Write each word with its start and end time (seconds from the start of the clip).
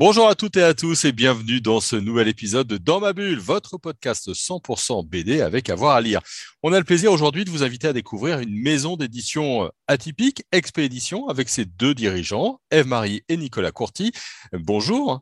Bonjour 0.00 0.28
à 0.28 0.34
toutes 0.34 0.56
et 0.56 0.62
à 0.62 0.72
tous 0.72 1.04
et 1.04 1.12
bienvenue 1.12 1.60
dans 1.60 1.78
ce 1.78 1.94
nouvel 1.94 2.26
épisode 2.26 2.66
de 2.66 2.78
Dans 2.78 3.00
ma 3.00 3.12
bulle, 3.12 3.38
votre 3.38 3.76
podcast 3.76 4.30
100% 4.30 5.06
BD 5.06 5.42
avec 5.42 5.68
avoir 5.68 5.94
à 5.94 6.00
lire. 6.00 6.22
On 6.62 6.72
a 6.72 6.78
le 6.78 6.84
plaisir 6.84 7.12
aujourd'hui 7.12 7.44
de 7.44 7.50
vous 7.50 7.62
inviter 7.62 7.88
à 7.88 7.92
découvrir 7.92 8.38
une 8.38 8.62
maison 8.62 8.96
d'édition 8.96 9.70
atypique, 9.88 10.42
Expédition, 10.52 11.28
avec 11.28 11.50
ses 11.50 11.66
deux 11.66 11.92
dirigeants, 11.92 12.62
Eve-Marie 12.70 13.24
et 13.28 13.36
Nicolas 13.36 13.72
Courty. 13.72 14.12
Bonjour. 14.54 15.20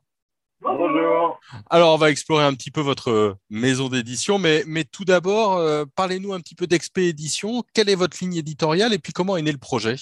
Bonjour. 0.61 1.41
Alors, 1.71 1.95
on 1.95 1.99
va 1.99 2.13
explorer 2.13 2.45
un 2.45 2.55
petit 2.55 2.71
peu 2.71 2.81
votre 2.81 3.37
maison 3.51 3.89
d'édition, 3.89 4.39
mais, 4.39 4.63
mais 4.69 4.85
tout 4.85 5.05
d'abord, 5.05 5.57
euh, 5.57 5.87
parlez-nous 5.97 6.35
un 6.35 6.41
petit 6.41 6.55
peu 6.55 6.69
d'Expédition. 6.69 7.65
Quelle 7.75 7.89
est 7.89 7.97
votre 7.97 8.17
ligne 8.21 8.37
éditoriale 8.37 8.95
et 8.95 9.01
puis 9.01 9.13
comment 9.13 9.37
est 9.37 9.43
né 9.43 9.51
le 9.51 9.59
projet? 9.59 9.97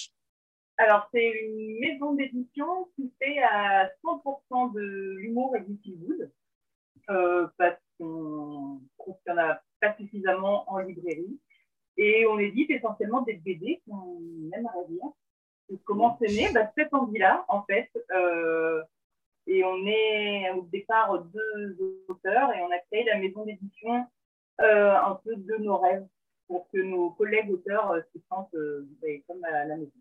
Alors, 0.79 1.09
c'est 1.13 1.27
une 1.27 1.79
maison 1.79 2.13
d'édition 2.13 2.89
qui 2.97 3.11
fait 3.19 3.39
à 3.43 3.89
100% 4.05 4.75
de 4.75 5.15
l'humour 5.17 5.57
et 5.57 5.61
du 5.61 5.79
feel 5.83 6.31
euh, 7.09 7.47
parce 7.57 7.81
qu'on 7.99 8.81
trouve 8.99 9.17
qu'il 9.25 9.33
n'y 9.33 9.41
en 9.41 9.43
a 9.43 9.61
pas 9.81 9.97
suffisamment 9.97 10.71
en 10.71 10.79
librairie. 10.79 11.41
Et 11.97 12.27
on 12.27 12.39
édite 12.39 12.71
essentiellement 12.71 13.23
des 13.23 13.35
BD 13.35 13.81
qu'on 13.89 14.21
aimerait 14.55 14.87
lire. 14.91 15.07
Et 15.71 15.79
comment 15.85 16.19
c'est 16.21 16.29
né? 16.35 16.53
Bah, 16.53 16.71
Cette 16.77 16.93
envie-là, 16.93 17.47
en 17.49 17.63
fait. 17.63 17.91
Euh, 18.11 18.83
et 19.47 19.65
on 19.65 19.87
est 19.87 20.51
au 20.51 20.63
départ 20.63 21.25
deux 21.25 22.05
auteurs 22.09 22.53
et 22.53 22.61
on 22.61 22.71
a 22.71 22.79
créé 22.91 23.05
la 23.05 23.19
maison 23.19 23.45
d'édition 23.45 24.05
euh, 24.61 24.95
un 24.95 25.15
peu 25.25 25.37
de 25.37 25.57
nos 25.57 25.79
rêves 25.79 26.07
pour 26.49 26.69
que 26.71 26.79
nos 26.79 27.11
collègues 27.11 27.51
auteurs 27.51 27.95
se 28.13 28.19
sentent 28.29 28.57
ben, 29.01 29.23
comme 29.27 29.43
à 29.45 29.65
la 29.65 29.77
maison. 29.77 29.93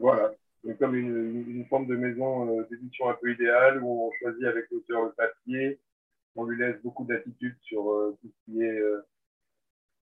Voilà, 0.00 0.32
c'est 0.64 0.78
comme 0.78 0.94
une, 0.94 1.44
une 1.48 1.66
forme 1.66 1.86
de 1.86 1.96
maison 1.96 2.58
euh, 2.58 2.66
d'édition 2.70 3.08
un 3.08 3.14
peu 3.14 3.32
idéale 3.32 3.82
où 3.82 4.06
on 4.06 4.12
choisit 4.20 4.44
avec 4.44 4.70
l'auteur 4.70 5.04
le 5.04 5.12
papier, 5.12 5.78
on 6.36 6.44
lui 6.44 6.58
laisse 6.58 6.80
beaucoup 6.82 7.04
d'attitude 7.04 7.56
sur 7.62 7.90
euh, 7.90 8.16
tout 8.20 8.28
ce 8.28 8.52
qui 8.52 8.62
est 8.62 8.78
euh, 8.78 9.00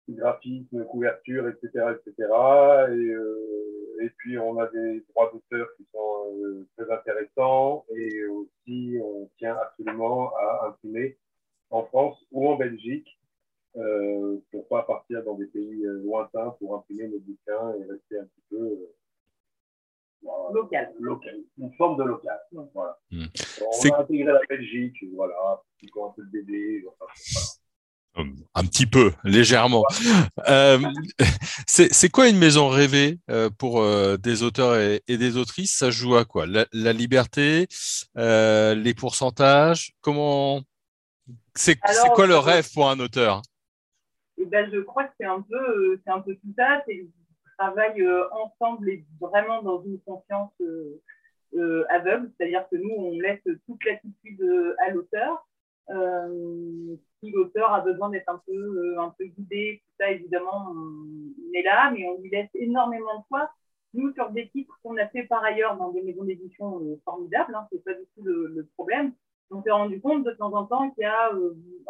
graphisme, 0.10 0.86
couverture, 0.86 1.48
etc., 1.48 1.96
etc. 1.96 2.14
Et, 2.20 3.14
euh, 3.14 3.98
et 4.02 4.10
puis 4.18 4.38
on 4.38 4.60
a 4.60 4.68
des 4.68 5.04
droits 5.10 5.32
d'auteur 5.34 5.68
qui 5.78 5.86
sont 5.94 6.36
euh, 6.36 6.68
très 6.78 6.92
intéressants 6.92 7.86
et 7.96 8.26
aussi 8.26 8.98
on 9.02 9.30
tient 9.38 9.56
absolument 9.56 10.34
à 10.36 10.68
imprimer 10.70 11.18
en 11.70 11.84
France 11.86 12.18
ou 12.32 12.50
en 12.50 12.56
Belgique 12.58 13.08
euh, 13.78 14.38
pour 14.52 14.68
pas 14.68 14.84
partir 14.84 15.24
dans 15.24 15.36
des 15.36 15.48
pays 15.48 15.84
lointains 16.04 16.56
pour 16.60 16.76
imprimer 16.76 17.08
nos 17.08 17.20
bouquins 17.20 17.74
et 17.80 17.92
rester 17.92 18.20
un 18.20 18.26
petit 18.26 18.44
peu 18.50 18.78
Local. 20.54 20.94
local, 21.00 21.36
une 21.58 21.74
forme 21.78 21.98
de 21.98 22.04
local. 22.04 22.40
Voilà. 22.74 22.98
Hmm. 23.12 23.26
On 23.62 23.72
C'est- 23.72 23.92
a 23.92 24.00
intégré 24.00 24.32
la 24.32 24.40
Belgique, 24.50 24.96
voilà, 25.16 25.34
un 25.46 25.58
peu 26.16 26.24
de 26.24 26.88
enfin, 26.88 27.06
voilà. 28.16 28.30
Un 28.54 28.66
petit 28.66 28.86
peu, 28.86 29.12
légèrement. 29.24 29.84
Euh, 30.48 30.80
c'est 31.66 31.92
c'est 31.92 32.10
quoi 32.10 32.30
une 32.30 32.38
maison 32.38 32.70
rêvée 32.70 33.20
euh, 33.32 33.50
pour 33.50 33.82
euh, 33.82 34.18
des 34.18 34.44
auteurs 34.44 34.76
et, 34.76 35.02
et 35.08 35.18
des 35.18 35.36
autrices? 35.36 35.76
Ça 35.76 35.90
joue 35.90 36.16
à 36.16 36.24
quoi? 36.24 36.46
La, 36.46 36.68
la 36.74 36.94
liberté, 36.94 37.68
euh, 38.18 38.76
les 38.76 38.94
pourcentages? 38.94 39.94
Comment 40.02 40.62
C'est 41.56 41.80
quoi 42.14 42.28
le 42.28 42.36
euh, 42.36 42.40
rêve 42.40 42.72
pour 42.72 42.88
un 42.88 43.00
auteur? 43.00 43.42
Et 44.38 44.46
ben, 44.46 44.70
je 44.72 44.80
crois 44.82 45.06
que 45.06 45.14
c'est 45.20 45.26
un 45.26 45.42
peu, 45.42 45.56
euh, 45.56 46.02
c'est 46.06 46.12
un 46.12 46.22
peu 46.22 46.36
tout 46.36 46.54
ça. 46.56 46.84
Travaillent 47.58 48.02
euh, 48.02 48.30
ensemble 48.32 48.90
et 48.90 49.06
vraiment 49.20 49.62
dans 49.62 49.84
une 49.84 50.00
confiance 50.02 50.54
euh, 50.62 51.02
euh, 51.56 51.86
aveugle. 51.90 52.32
C'est-à-dire 52.38 52.68
que 52.70 52.76
nous, 52.78 52.94
on 52.96 53.20
laisse 53.20 53.44
toute 53.66 53.86
l'attitude 53.86 54.76
à 54.80 54.90
l'auteur. 54.90 55.48
Si 55.90 57.32
l'auteur 57.32 57.74
a 57.74 57.82
besoin 57.82 58.10
d'être 58.10 58.30
un 58.30 58.42
peu, 58.46 59.00
un 59.00 59.14
peu 59.18 59.26
guidé, 59.26 59.82
tout 59.86 59.94
ça, 60.00 60.12
évidemment, 60.12 60.72
on 60.72 61.54
est 61.54 61.62
là, 61.62 61.92
mais 61.92 62.06
on 62.08 62.20
lui 62.20 62.30
laisse 62.30 62.50
énormément 62.54 63.20
de 63.20 63.24
choix. 63.28 63.52
Nous, 63.94 64.12
sur 64.14 64.32
des 64.32 64.50
titres 64.50 64.80
qu'on 64.82 64.98
a 64.98 65.08
fait 65.08 65.24
par 65.24 65.44
ailleurs 65.44 65.78
dans 65.78 65.92
des 65.92 66.02
maisons 66.02 66.24
d'édition 66.24 67.00
formidables, 67.06 67.54
hein, 67.54 67.68
c'est 67.72 67.84
pas 67.84 67.94
du 67.94 68.06
tout 68.16 68.24
le, 68.24 68.48
le 68.48 68.66
problème. 68.76 69.14
On 69.52 69.62
s'est 69.62 69.72
rendu 69.72 70.02
compte 70.02 70.24
de 70.24 70.32
temps 70.32 70.54
en 70.54 70.66
temps 70.66 70.90
qu'il 70.92 71.04
y 71.04 71.06
a 71.06 71.32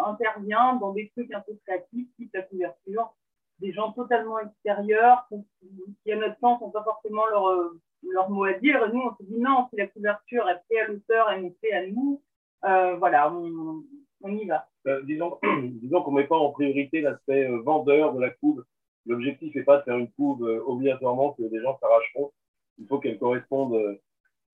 intervient 0.05 0.75
dans 0.75 0.91
des 0.91 1.09
trucs 1.15 1.33
un 1.33 1.39
peu 1.39 1.53
créatifs, 1.65 2.09
type 2.17 2.31
la 2.33 2.41
couverture, 2.41 3.13
des 3.59 3.71
gens 3.71 3.91
totalement 3.91 4.39
extérieurs 4.39 5.27
qui, 5.29 6.11
à 6.11 6.15
notre 6.15 6.39
sens, 6.39 6.61
n'ont 6.61 6.71
pas 6.71 6.83
forcément 6.83 7.25
leur, 7.27 7.47
euh, 7.47 7.79
leur 8.11 8.29
mot 8.29 8.43
à 8.43 8.53
dire. 8.53 8.87
Nous, 8.93 9.01
on 9.01 9.15
se 9.15 9.23
dit 9.23 9.39
non, 9.39 9.67
si 9.69 9.77
la 9.77 9.87
couverture 9.87 10.49
est 10.49 10.61
faite 10.67 10.83
à 10.83 10.91
l'auteur 10.91 11.31
et 11.31 11.41
nous 11.41 11.55
fait 11.61 11.73
à 11.73 11.87
nous, 11.87 12.21
euh, 12.65 12.95
voilà, 12.95 13.33
on, 13.33 13.83
y 14.29 14.45
va. 14.45 14.67
Euh, 14.87 15.01
disons 15.03 15.39
disons 15.81 16.01
qu'on 16.01 16.11
ne 16.11 16.17
met 16.17 16.27
pas 16.27 16.37
en 16.37 16.51
priorité 16.51 17.01
l'aspect 17.01 17.47
vendeur 17.63 18.13
de 18.13 18.21
la 18.21 18.29
couve. 18.29 18.63
L'objectif 19.05 19.53
n'est 19.53 19.63
pas 19.63 19.79
de 19.79 19.83
faire 19.83 19.97
une 19.97 20.11
couve 20.11 20.43
obligatoirement 20.65 21.33
que 21.33 21.43
les 21.43 21.61
gens 21.61 21.77
s'arracheront. 21.79 22.31
Il 22.77 22.87
faut 22.87 22.99
qu'elle 22.99 23.19
corresponde 23.19 23.99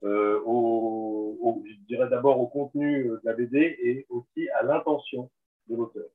au, 0.01 1.63
je 1.65 1.85
dirais 1.87 2.09
d'abord 2.09 2.39
au 2.39 2.47
contenu 2.47 3.03
de 3.03 3.21
la 3.23 3.33
BD 3.33 3.77
et 3.79 4.07
aussi 4.09 4.49
à 4.49 4.63
l'intention 4.63 5.29
de 5.67 5.75
l'auteur. 5.75 6.07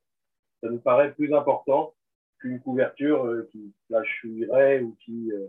Ça 0.60 0.68
nous 0.68 0.80
paraît 0.80 1.14
plus 1.14 1.32
important 1.32 1.94
qu'une 2.40 2.60
couverture 2.60 3.24
euh, 3.26 3.48
qui 3.52 3.72
flashouillerait 3.88 4.80
ou 4.80 4.96
qui, 5.04 5.32
euh, 5.32 5.46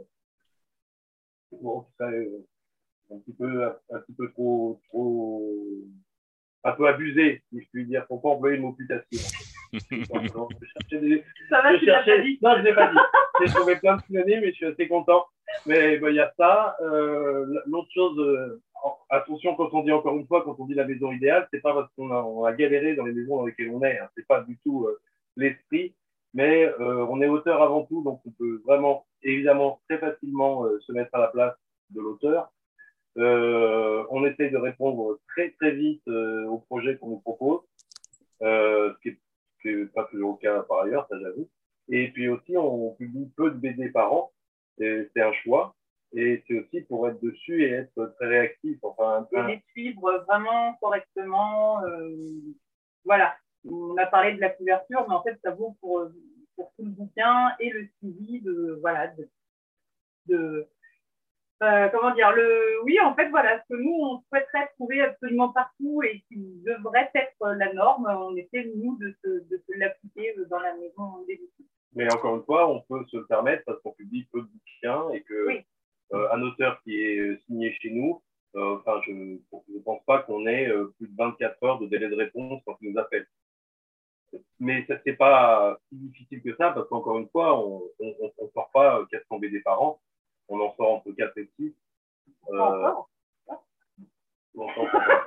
bon, 1.61 1.81
qui 1.81 1.91
serait 1.99 2.15
euh, 2.25 2.45
un 3.11 3.19
petit 3.19 3.33
peu, 3.33 3.65
un 3.65 3.99
petit 3.99 4.13
peu 4.13 4.31
trop, 4.31 4.79
trop, 4.89 5.43
un 6.63 6.71
peu 6.73 6.87
abusé, 6.87 7.43
si 7.49 7.61
je 7.61 7.67
puis 7.71 7.85
dire. 7.85 8.05
Faut 8.07 8.17
pas 8.17 8.29
employer 8.29 8.55
le 8.57 8.63
mot 8.63 8.73
putation. 8.73 9.19
je 9.73 9.79
cherchais 9.79 10.99
des, 10.99 11.23
Ça 11.49 11.61
va, 11.61 11.73
je 11.73 11.79
tu 11.79 11.85
cherchais- 11.85 12.17
pas 12.17 12.23
dit 12.23 12.39
Non, 12.41 12.55
je 12.57 12.61
l'ai 12.63 12.73
pas 12.73 12.91
dit. 12.91 12.97
J'ai 13.45 13.53
trouvé 13.53 13.75
plein 13.77 13.97
de 13.97 14.01
synonymes 14.03 14.43
et 14.43 14.49
je 14.51 14.55
suis 14.55 14.65
assez 14.65 14.87
content. 14.87 15.25
Mais 15.65 15.97
ben, 15.99 16.09
il 16.09 16.15
y 16.15 16.19
a 16.19 16.33
ça. 16.37 16.75
Euh, 16.81 17.45
L'autre 17.67 17.89
chose, 17.93 18.17
euh, 18.19 18.61
en- 18.83 18.97
attention 19.09 19.55
quand 19.55 19.69
on 19.73 19.83
dit 19.83 19.91
encore 19.91 20.17
une 20.17 20.25
fois, 20.27 20.43
quand 20.43 20.55
on 20.59 20.65
dit 20.65 20.73
la 20.73 20.85
maison 20.87 21.11
idéale, 21.11 21.47
c'est 21.51 21.61
pas 21.61 21.73
parce 21.73 21.91
qu'on 21.95 22.11
a, 22.43 22.49
a 22.49 22.53
galéré 22.53 22.95
dans 22.95 23.05
les 23.05 23.13
maisons 23.13 23.37
dans 23.37 23.45
lesquelles 23.45 23.69
on 23.69 23.81
est. 23.83 23.99
Hein. 23.99 24.09
C'est 24.15 24.25
pas 24.27 24.41
du 24.41 24.57
tout 24.65 24.85
euh, 24.87 24.99
l'esprit. 25.35 25.93
Mais 26.35 26.65
euh, 26.65 27.05
on 27.09 27.21
est 27.21 27.27
auteur 27.27 27.63
avant 27.63 27.85
tout, 27.85 28.03
donc 28.03 28.21
on 28.25 28.31
peut 28.31 28.61
vraiment, 28.65 29.07
évidemment, 29.23 29.79
très 29.87 29.97
facilement 29.97 30.65
euh, 30.65 30.77
se 30.81 30.91
mettre 30.91 31.15
à 31.15 31.19
la 31.19 31.27
place 31.29 31.55
de 31.91 32.01
l'auteur. 32.01 32.51
Euh, 33.17 34.05
on 34.09 34.25
essaie 34.25 34.49
de 34.49 34.57
répondre 34.57 35.17
très 35.29 35.51
très 35.51 35.71
vite 35.71 36.05
aux 36.09 36.59
projets 36.67 36.97
qu'on 36.97 37.07
nous 37.07 37.19
propose, 37.21 37.61
ce 38.41 38.93
qui 39.01 39.17
n'est 39.63 39.85
pas 39.85 40.03
toujours 40.11 40.37
le 40.41 40.45
cas 40.45 40.61
par 40.63 40.81
ailleurs, 40.81 41.07
ça 41.09 41.17
j'avoue. 41.21 41.49
Et 41.87 42.11
puis 42.11 42.27
aussi, 42.27 42.57
on 42.57 42.93
publie 42.95 43.31
peu 43.37 43.51
de 43.51 43.55
BD 43.55 43.89
par 43.89 44.11
an, 44.11 44.33
c'est 44.77 45.09
un 45.15 45.31
choix. 45.31 45.73
Et 46.11 46.43
c'est 46.47 46.59
aussi 46.59 46.81
pour 46.81 47.07
être 47.07 47.21
dessus 47.21 47.63
et 47.63 47.71
être 47.71 48.13
très 48.17 48.27
réactif. 48.27 48.77
Enfin, 48.83 49.19
un 49.19 49.23
peu. 49.23 49.37
et 49.49 49.55
les 49.55 49.63
suivre 49.71 50.25
vraiment 50.27 50.75
correctement. 50.81 51.81
voilà, 53.05 53.37
on 53.69 53.97
a 53.97 54.05
parlé 54.05 54.33
de 54.33 54.41
la 54.41 54.49
couverture, 54.49 55.05
mais 55.07 55.15
en 55.15 55.23
fait, 55.23 55.37
ça 55.43 55.51
vaut 55.51 55.75
pour, 55.81 55.99
euh, 55.99 56.13
pour 56.55 56.71
tout 56.77 56.85
le 56.85 56.91
bouquin 56.91 57.51
et 57.59 57.69
le 57.69 57.87
suivi 57.97 58.41
de, 58.41 58.77
voilà, 58.81 59.07
de, 59.07 59.29
de 60.27 60.67
euh, 61.63 61.87
comment 61.89 62.13
dire, 62.13 62.31
le, 62.33 62.83
oui, 62.83 62.99
en 62.99 63.15
fait, 63.15 63.29
voilà, 63.29 63.61
ce 63.61 63.73
que 63.73 63.81
nous, 63.81 63.93
on 63.93 64.21
souhaiterait 64.27 64.69
trouver 64.75 65.01
absolument 65.01 65.49
partout 65.53 66.01
et 66.03 66.21
qui 66.27 66.61
devrait 66.65 67.09
être 67.15 67.53
la 67.55 67.73
norme, 67.73 68.05
on 68.07 68.35
essaie, 68.35 68.71
nous, 68.75 68.97
de 68.97 69.15
se, 69.23 69.29
de 69.49 69.63
se 69.65 69.77
l'appliquer 69.79 70.35
dans 70.49 70.59
la 70.59 70.75
maison 70.75 71.23
d'édition. 71.27 71.65
Mais 71.93 72.11
encore 72.11 72.35
une 72.35 72.43
fois, 72.43 72.69
on 72.69 72.81
peut 72.81 73.05
se 73.07 73.17
le 73.17 73.25
permettre 73.25 73.63
parce 73.65 73.81
qu'on 73.81 73.93
publie 73.93 74.25
peu 74.33 74.41
de 74.41 74.47
bouquins 74.47 75.09
et 75.13 75.21
que 75.23 75.47
Oui. 75.47 75.61
euh, 76.13 76.27
un 76.33 76.41
auteur 76.41 76.81
qui 76.83 77.01
est 77.01 77.19
euh, 77.19 77.39
signé 77.45 77.71
chez 77.81 77.89
nous, 77.89 78.21
euh, 78.55 78.77
enfin, 78.77 79.01
je 79.05 79.11
ne 79.11 79.79
pense 79.83 80.03
pas 80.05 80.23
qu'on 80.23 80.45
ait 80.47 80.67
euh, 80.69 80.93
plus 80.97 81.07
de 81.07 81.15
24 81.15 81.63
heures 81.63 81.79
de 81.79 81.87
délai 81.87 82.09
de 82.09 82.15
réponse 82.15 82.61
quand 82.65 82.77
il 82.81 82.91
nous 82.91 82.99
appelle. 82.99 83.25
Mais 84.59 84.85
ça 84.87 84.95
c'est 85.05 85.13
pas 85.17 85.77
si 85.89 85.97
difficile 85.97 86.41
que 86.41 86.55
ça 86.55 86.71
parce 86.71 86.87
qu'encore 86.89 87.17
une 87.17 87.27
fois, 87.29 87.59
on 87.59 87.81
ne 87.99 88.49
sort 88.53 88.69
pas 88.73 88.99
euh, 88.99 89.05
400 89.11 89.39
BD 89.39 89.59
par 89.61 89.81
an, 89.81 89.99
on 90.47 90.59
en 90.59 90.73
sort 90.75 90.93
entre 90.93 91.11
4 91.11 91.37
et 91.37 91.49
6. 91.59 91.73
Euh, 92.49 92.91
on, 94.55 94.67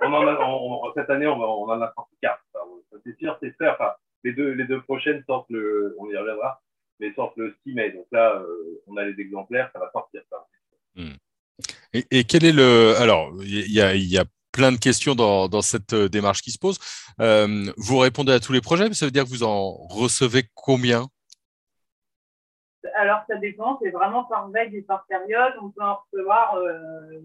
on 0.03 0.13
en 0.13 0.27
a, 0.27 0.41
on- 0.41 0.83
on- 0.85 0.93
cette 0.95 1.11
année, 1.11 1.27
on, 1.27 1.39
on 1.41 1.69
en 1.69 1.81
a 1.83 1.93
sorti 1.95 2.17
4. 2.23 2.41
Ça, 2.53 2.61
ça, 2.91 2.97
c'est 3.05 3.19
sûr, 3.19 3.37
c'est 3.43 3.55
fait. 3.59 3.69
Enfin, 3.69 3.93
les 4.25 4.33
deux, 4.33 4.53
les 4.53 4.65
deux 4.65 4.81
prochaines 4.83 5.23
sortent 5.27 5.51
le, 5.51 5.95
on 5.99 6.09
y 6.11 6.17
reviendra, 6.17 6.63
mais 7.01 7.13
sortent 7.15 7.37
le 7.37 7.55
6 7.67 7.75
mai. 7.75 7.91
Donc 7.93 8.07
là, 8.13 8.37
euh, 8.37 8.81
on 8.87 8.97
a 8.97 9.05
les 9.05 9.21
exemplaires, 9.21 9.71
ça 9.73 9.79
va 9.79 9.91
sortir. 9.93 10.23
Ça. 10.31 10.47
Et, 11.93 12.05
Et, 12.11 12.25
quel 12.25 12.45
est 12.45 12.53
le. 12.53 12.95
Alors, 12.99 13.33
il 13.43 13.71
y 13.73 13.81
a, 13.81 13.95
y 13.95 14.17
a 14.19 14.25
plein 14.53 14.73
de 14.73 14.79
questions 14.79 15.15
dans, 15.15 15.49
dans, 15.49 15.63
cette 15.63 15.95
démarche 15.95 16.43
qui 16.43 16.51
se 16.51 16.59
pose. 16.59 16.79
vous 17.19 17.99
répondez 17.99 18.33
à 18.33 18.41
tous 18.41 18.53
les 18.53 18.61
projets, 18.61 18.89
mais 18.89 18.95
ça 18.95 19.07
veut 19.07 19.13
dire 19.13 19.25
que 19.25 19.29
vous 19.29 19.45
en 19.45 19.73
recevez 19.89 20.45
combien? 20.55 21.07
Alors, 22.95 23.21
ça 23.29 23.37
dépend, 23.37 23.79
c'est 23.83 23.91
vraiment 23.91 24.25
par 24.25 24.51
veille 24.51 24.77
et 24.77 24.83
par 24.83 25.05
période. 25.07 25.53
On 25.63 25.71
peut 25.71 25.83
en 25.83 25.99
recevoir 26.13 26.57
euh, 26.57 27.21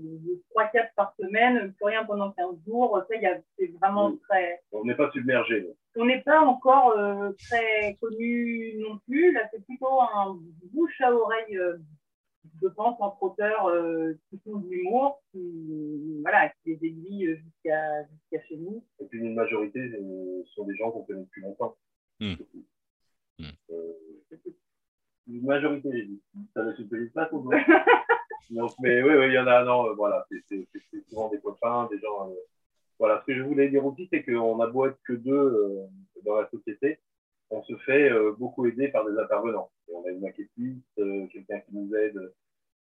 3-4 0.56 0.90
par 0.96 1.14
semaine, 1.20 1.74
plus 1.74 1.86
rien 1.86 2.04
pendant 2.06 2.31
15 2.31 2.56
jours. 2.66 3.04
Ça, 3.10 3.16
c'est 3.58 3.72
vraiment 3.80 4.16
très. 4.30 4.62
On 4.72 4.84
n'est 4.84 4.96
pas 4.96 5.12
submergé. 5.12 5.68
On 5.96 6.06
n'est 6.06 6.22
pas 6.22 6.42
encore 6.42 6.94
euh, 6.98 7.31
très 7.50 7.98
connu 8.02 8.76
non 8.80 9.00
plus. 9.08 9.31
Là, 9.34 9.42
c'est 9.52 9.64
plutôt 9.66 10.02
un 10.02 10.38
bouche 10.74 11.02
à 11.02 11.12
oreille, 11.12 11.58
euh, 11.58 11.78
je 12.62 12.68
pense, 12.68 13.00
entre 13.00 13.24
auteurs 13.24 13.68
euh, 13.68 14.13
qui 14.30 14.40
font 14.40 14.57
de 14.57 14.69
l'humour, 14.69 15.22
qui, 15.31 16.19
voilà, 16.22 16.50
qui 16.50 16.75
les 16.75 16.88
aiguillent 16.88 17.36
jusqu'à 17.38 18.04
jusqu'à 18.07 18.42
chez 18.48 18.57
nous. 18.57 18.84
Et 19.00 19.06
puis, 19.06 19.19
une 19.19 19.36
majorité 19.36 19.92
sont 20.56 20.66
des 20.66 20.75
gens 20.75 20.92
qu'on 20.92 21.04
connaît 21.04 21.22
depuis 21.22 21.42
longtemps. 21.42 21.75
Mmh. 22.19 22.36
Mmh 23.40 23.45
une 25.28 25.45
majorité, 25.45 25.90
j'ai 25.92 26.06
dit. 26.06 26.22
Ça 26.54 26.63
ne 26.63 26.74
se 26.74 26.81
peut 26.84 27.10
pas 27.13 27.25
tout 27.28 27.50
Donc, 28.50 28.72
mais 28.81 29.01
oui, 29.01 29.13
oui, 29.16 29.28
il 29.28 29.34
y 29.34 29.40
en 29.40 29.48
a, 29.48 29.63
non, 29.63 29.88
euh, 29.88 29.94
voilà, 29.94 30.25
c'est 30.30 30.68
souvent 31.10 31.30
des 31.30 31.40
copains, 31.40 31.88
des 31.92 32.00
gens. 32.00 32.30
Euh, 32.30 32.36
voilà, 33.00 33.22
ce 33.22 33.25
que 33.25 33.38
je 33.38 33.42
voulais 33.42 33.69
dire 33.69 33.86
aussi, 33.86 34.07
c'est 34.12 34.24
qu'on 34.24 34.60
a 34.60 34.68
beau 34.68 34.86
être 34.86 35.00
que 35.04 35.13
deux 35.13 35.34
euh, 35.34 35.86
dans 36.24 36.40
la 36.40 36.50
société, 36.50 37.00
on 37.54 37.64
se 37.64 37.76
fait 37.78 38.10
beaucoup 38.38 38.66
aider 38.66 38.88
par 38.90 39.06
des 39.06 39.18
intervenants. 39.18 39.70
Et 39.88 39.94
on 39.96 40.06
a 40.06 40.10
une 40.10 40.22
maquettiste, 40.22 40.96
quelqu'un 41.32 41.60
qui 41.60 41.76
nous 41.76 41.96
aide, 41.96 42.34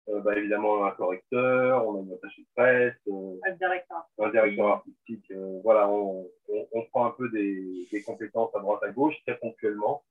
bah, 0.07 0.37
évidemment 0.37 0.85
un 0.85 0.91
correcteur, 0.93 1.87
on 1.87 1.99
a 1.99 2.03
une 2.03 2.13
attachée 2.13 2.43
de 2.43 2.47
presse, 2.55 2.95
un 3.07 3.53
directeur, 3.55 4.09
un 4.19 4.31
directeur 4.31 4.67
artistique. 4.69 5.33
voilà, 5.63 5.89
on, 5.89 6.29
on, 6.49 6.69
on, 6.73 6.85
prend 6.87 7.07
un 7.07 7.11
peu 7.11 7.29
des, 7.31 7.89
des 7.93 8.03
compétences 8.03 8.55
à 8.55 8.61
droite 8.61 8.83
à 8.83 8.91
gauche 8.91 9.15
très 9.27 9.37
ponctuellement 9.39 10.03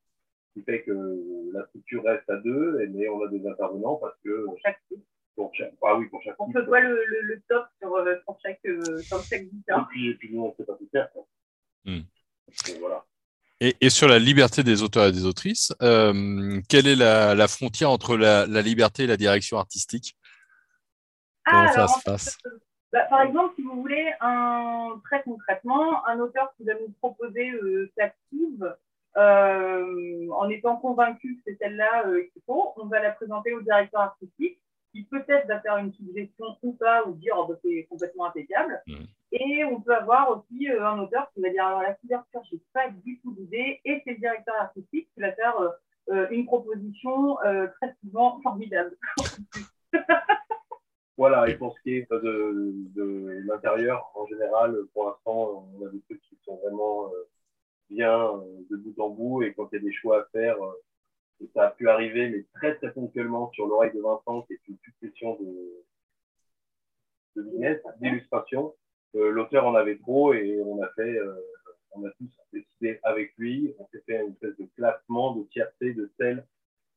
qui 0.53 0.63
fait 0.63 0.83
que 0.83 1.51
la 1.53 1.65
structure 1.67 2.03
reste 2.03 2.29
à 2.29 2.37
deux, 2.37 2.87
mais 2.89 3.07
on 3.09 3.23
a 3.23 3.27
des 3.27 3.45
intervenants 3.47 3.95
parce 3.95 4.17
que. 4.23 4.45
Pour 4.45 4.59
chaque 4.59 4.79
site. 4.89 5.05
Pour 5.35 5.55
chaque, 5.55 5.73
ah 5.83 5.95
oui, 5.97 6.07
pour 6.09 6.21
chaque 6.21 6.35
On 6.39 6.51
peut 6.51 6.65
voir 6.65 6.81
le, 6.81 7.01
le, 7.21 7.41
top 7.47 7.65
sur, 7.79 7.95
euh, 7.95 8.15
pour 8.25 8.37
chaque, 8.41 8.59
euh, 8.65 8.97
sur 8.97 9.23
chaque 9.23 9.43
Et 9.43 9.49
puis, 9.89 10.09
et 10.09 10.13
puis 10.15 10.33
nous, 10.33 10.43
on 10.43 10.49
ne 10.49 10.53
sait 10.53 10.65
pas 10.65 10.75
tout 10.75 10.89
faire. 10.91 11.09
Hmm. 11.85 12.01
voilà. 12.79 13.05
Et, 13.61 13.75
et, 13.81 13.89
sur 13.89 14.07
la 14.07 14.19
liberté 14.19 14.63
des 14.63 14.83
auteurs 14.83 15.07
et 15.07 15.11
des 15.11 15.25
autrices, 15.25 15.73
euh, 15.81 16.61
quelle 16.69 16.87
est 16.87 16.95
la, 16.95 17.35
la 17.35 17.47
frontière 17.47 17.91
entre 17.91 18.15
la, 18.15 18.45
la, 18.45 18.61
liberté 18.61 19.03
et 19.03 19.07
la 19.07 19.17
direction 19.17 19.57
artistique? 19.57 20.15
Comment 21.45 21.71
ça 21.73 21.87
se 21.87 22.01
passe? 22.03 22.37
bah, 22.93 23.05
Par 23.09 23.21
exemple, 23.23 23.55
si 23.55 23.63
vous 23.63 23.81
voulez, 23.81 24.13
un, 24.21 25.01
très 25.03 25.21
concrètement, 25.23 26.05
un 26.07 26.19
auteur 26.19 26.53
qui 26.55 26.63
va 26.63 26.73
nous 26.75 26.93
proposer 26.99 27.51
euh, 27.51 27.91
sa 27.97 28.09
euh, 29.17 30.27
en 30.31 30.49
étant 30.49 30.77
convaincu 30.77 31.35
que 31.35 31.41
c'est 31.45 31.57
celle-là 31.57 32.05
euh, 32.07 32.23
qu'il 32.31 32.41
faut, 32.45 32.73
on 32.77 32.85
va 32.85 33.01
la 33.01 33.11
présenter 33.11 33.53
au 33.53 33.61
directeur 33.61 34.01
artistique 34.01 34.59
qui 34.91 35.03
peut-être 35.03 35.47
va 35.47 35.59
faire 35.61 35.77
une 35.77 35.93
suggestion 35.93 36.45
ou 36.63 36.73
pas, 36.73 37.05
ou 37.05 37.13
dire 37.13 37.35
oh, 37.37 37.45
bah, 37.47 37.55
c'est 37.63 37.87
complètement 37.89 38.25
impeccable. 38.25 38.81
Mmh. 38.87 38.93
Et 39.31 39.63
on 39.65 39.81
peut 39.81 39.95
avoir 39.95 40.31
aussi 40.31 40.69
euh, 40.69 40.85
un 40.85 40.99
auteur 40.99 41.31
qui 41.33 41.41
va 41.41 41.49
dire 41.49 41.65
alors 41.65 41.81
la 41.81 41.93
couverture, 41.93 42.41
j'ai 42.51 42.59
pas 42.73 42.89
du 42.89 43.19
tout 43.19 43.33
d'idée, 43.33 43.79
et 43.85 44.01
c'est 44.03 44.13
le 44.13 44.19
directeur 44.19 44.55
artistique 44.55 45.09
qui 45.13 45.21
va 45.21 45.31
faire 45.33 45.55
une 46.31 46.47
proposition 46.47 47.35
très 47.35 47.93
souvent 48.01 48.41
formidable. 48.41 48.97
voilà, 51.17 51.47
et 51.47 51.55
pour 51.55 51.77
ce 51.77 51.83
qui 51.83 51.97
est 51.97 52.11
de, 52.11 52.73
de 52.95 53.43
l'intérieur, 53.45 54.11
en 54.15 54.25
général, 54.25 54.75
pour 54.95 55.05
l'instant, 55.05 55.69
on 55.77 55.85
a 55.85 55.89
des 55.91 56.01
trucs 56.01 56.21
qui 56.21 56.35
sont 56.43 56.57
vraiment 56.63 57.11
bien 57.89 58.35
euh, 58.35 58.65
de 58.69 58.77
bout 58.77 58.99
en 58.99 59.09
bout 59.09 59.43
et 59.43 59.53
quand 59.53 59.67
il 59.71 59.75
y 59.75 59.77
a 59.79 59.81
des 59.81 59.93
choix 59.93 60.21
à 60.21 60.25
faire, 60.31 60.57
euh, 61.41 61.45
ça 61.53 61.67
a 61.67 61.71
pu 61.71 61.89
arriver, 61.89 62.29
mais 62.29 62.45
très 62.55 62.75
très 62.75 62.91
ponctuellement 62.91 63.51
sur 63.51 63.67
l'oreille 63.67 63.93
de 63.93 64.01
Vincent, 64.01 64.43
qui 64.43 64.53
est 64.53 64.67
une 64.67 64.77
succession 64.83 65.37
de, 65.39 65.83
de 67.41 67.81
d'illustrations. 68.01 68.75
Euh, 69.15 69.31
l'auteur 69.31 69.65
en 69.65 69.75
avait 69.75 69.97
trop 69.97 70.33
et 70.33 70.61
on 70.61 70.81
a 70.83 70.89
fait, 70.89 71.17
on 71.91 72.05
a 72.05 72.11
tous 72.11 72.29
décidé 72.53 72.99
avec 73.03 73.33
lui, 73.37 73.73
on 73.79 73.87
s'est 73.87 74.03
fait 74.05 74.21
une 74.21 74.33
espèce 74.33 74.57
de 74.57 74.67
classement 74.75 75.35
de 75.35 75.43
tiercé 75.45 75.93
de 75.93 76.11
celles 76.19 76.45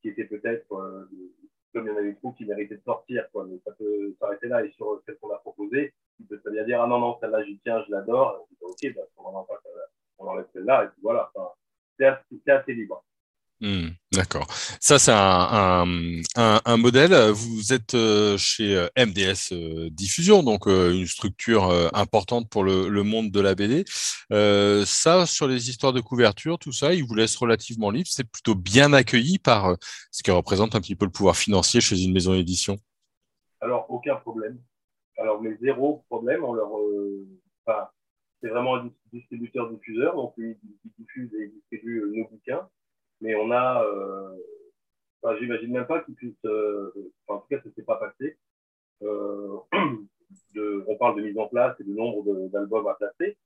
qui 0.02 0.08
étaient 0.08 0.24
peut-être, 0.24 0.66
comme 0.68 1.86
il 1.86 1.88
y 1.88 1.90
en 1.90 1.96
avait 1.96 2.14
trop, 2.14 2.32
qui 2.32 2.44
méritaient 2.44 2.76
de 2.76 2.82
sortir, 2.82 3.30
quoi. 3.32 3.46
Mais 3.48 3.58
ça 3.64 3.72
peut 3.72 4.14
s'arrêter 4.18 4.48
là 4.48 4.64
et 4.64 4.70
sur 4.72 5.00
ce 5.06 5.12
qu'on 5.12 5.30
a 5.30 5.38
proposé, 5.38 5.94
il 6.20 6.26
peut 6.26 6.38
très 6.40 6.50
bien 6.50 6.64
dire, 6.64 6.82
ah 6.82 6.86
non, 6.86 6.98
non, 6.98 7.18
celle-là, 7.20 7.44
j'y 7.44 7.58
tiens, 7.60 7.82
je 7.86 7.92
l'adore. 7.92 8.46
Ok, 8.60 8.94
bah, 8.94 9.02
on 9.16 9.24
en 9.24 9.44
pas 9.44 9.60
on 10.18 10.28
enlève 10.28 10.46
celle-là, 10.52 10.84
et 10.84 10.88
puis 10.88 11.00
voilà, 11.02 11.32
c'est 11.98 12.50
assez, 12.50 12.74
libre. 12.74 13.04
Hmm, 13.62 13.91
d'accord. 14.12 14.49
Ça, 14.81 14.99
c'est 14.99 15.12
un, 15.14 16.76
modèle. 16.76 17.14
Vous 17.31 17.73
êtes 17.73 17.94
euh, 17.94 18.37
chez 18.37 18.76
euh, 18.76 18.88
MDS 18.99 19.53
euh, 19.53 19.88
Diffusion, 19.88 20.43
donc 20.43 20.67
une 20.67 21.06
structure 21.06 21.70
importante 21.94 22.50
pour 22.50 22.64
le, 22.64 23.03
monde 23.05 23.31
de 23.31 23.41
la 23.41 23.55
BD. 23.55 23.85
ça, 24.85 25.26
sur 25.26 25.47
les 25.47 25.70
histoires 25.70 25.93
de 25.93 26.00
couverture, 26.00 26.59
tout 26.59 26.73
ça, 26.73 26.93
il 26.93 27.05
vous 27.05 27.14
laisse 27.14 27.37
relativement 27.37 27.91
libre. 27.91 28.09
C'est 28.11 28.29
plutôt 28.29 28.56
bien 28.56 28.93
accueilli 28.93 29.38
par 29.38 29.76
ce 30.11 30.25
qui 30.25 30.32
représente 30.32 30.75
un 30.75 30.81
petit 30.81 30.97
peu 30.97 31.05
le 31.05 31.12
pouvoir 31.12 31.37
financier 31.37 31.81
chez 31.81 32.03
une 32.03 32.12
maison 32.12 32.32
d'édition. 32.32 32.79
Alors, 33.61 33.87
aucun 33.88 34.17
problème. 34.17 34.59
Alors, 35.19 35.41
mais 35.41 35.56
zéro 35.62 36.05
problème. 36.09 36.43
On 36.43 36.56
c'est 38.43 38.49
vraiment 38.49 38.76
un 38.76 38.91
distributeur-diffuseur, 39.12 40.17
donc 40.17 40.35
il, 40.37 40.56
diffuse 40.99 41.32
et 41.35 41.49
distribue 41.49 42.00
euh, 42.00 42.12
nos 42.17 42.29
bouquins. 42.29 42.69
Mais 43.22 43.34
on 43.36 43.50
a, 43.50 43.84
euh, 43.84 44.36
enfin, 45.22 45.36
j'imagine 45.38 45.72
même 45.72 45.86
pas 45.86 46.00
qu'il 46.00 46.14
puisse, 46.14 46.44
euh, 46.44 46.92
enfin, 47.26 47.38
en 47.38 47.40
tout 47.40 47.48
cas, 47.48 47.62
ça 47.62 47.69
ne 47.69 47.74
s'est 47.74 47.84
pas 47.84 47.96
passé. 47.96 48.36
Euh, 49.02 49.56
de, 50.54 50.84
on 50.86 50.96
parle 50.96 51.16
de 51.16 51.22
mise 51.22 51.38
en 51.38 51.48
place 51.48 51.78
et 51.80 51.84
de 51.84 51.94
nombre 51.94 52.48
d'albums 52.48 52.88
à 52.88 52.94
placer, 52.94 53.38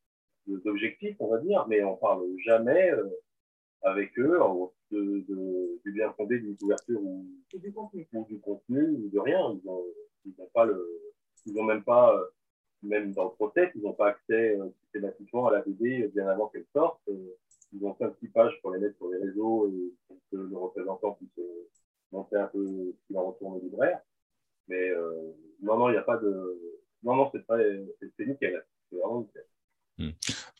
d'objectifs, 0.47 1.17
on 1.21 1.29
va 1.29 1.39
dire, 1.39 1.67
mais 1.69 1.85
on 1.85 1.97
parle 1.97 2.25
jamais 2.45 2.91
avec 3.83 4.19
eux 4.19 4.39
de, 4.91 5.25
de, 5.29 5.81
du 5.85 5.93
bien 5.93 6.13
fondé 6.15 6.39
d'une 6.39 6.57
couverture 6.57 7.01
ou, 7.01 7.27
du 7.55 7.73
contenu. 7.73 8.09
ou 8.13 8.25
du 8.25 8.41
contenu 8.41 8.89
ou 8.89 9.11
de 9.13 9.19
rien. 9.19 9.41
Ils 9.53 9.67
n'ont 9.67 9.85
ils 10.25 10.35
ont 10.41 10.51
pas 10.53 10.65
le, 10.65 10.85
ils 11.45 11.59
ont 11.59 11.65
même 11.65 11.85
pas 11.85 12.17
même 12.83 13.13
dans 13.13 13.25
le 13.25 13.31
process, 13.31 13.71
ils 13.75 13.83
n'ont 13.83 13.93
pas 13.93 14.09
accès 14.09 14.57
euh, 14.57 14.69
systématiquement 14.83 15.49
à 15.49 15.53
la 15.53 15.61
BD 15.61 16.09
bien 16.15 16.29
avant 16.29 16.49
qu'elle 16.49 16.67
sorte. 16.73 17.01
Euh, 17.09 17.37
ils 17.73 17.85
ont 17.85 17.95
fait 17.95 18.05
un 18.05 18.11
petit 18.11 18.29
page 18.29 18.59
pour 18.63 18.73
les 18.73 18.81
mettre 18.81 18.97
sur 18.97 19.09
les 19.09 19.19
réseaux 19.19 19.69
et 19.69 19.93
que 20.31 20.37
le 20.37 20.57
représentant 20.57 21.13
puisse 21.13 21.39
euh, 21.39 21.69
montrer 22.13 22.39
un 22.39 22.47
peu 22.47 22.65
ce 22.67 23.07
qu'il 23.07 23.19
en 23.19 23.27
retourne 23.27 23.55
au 23.55 23.61
libraire. 23.61 24.01
Mais 24.69 24.91
non, 25.63 25.79
non, 25.79 25.89
il 25.89 25.93
n'y 25.93 25.99
a 25.99 26.03
pas 26.03 26.17
de. 26.17 26.61
Non, 27.05 27.15
non, 27.15 27.31
c'est 27.33 27.47
pas. 27.47 27.57
Nickel. 28.19 28.65
C'est 28.91 28.99
vraiment 28.99 29.21
nickel. 29.21 29.45
Hmm. 29.99 30.11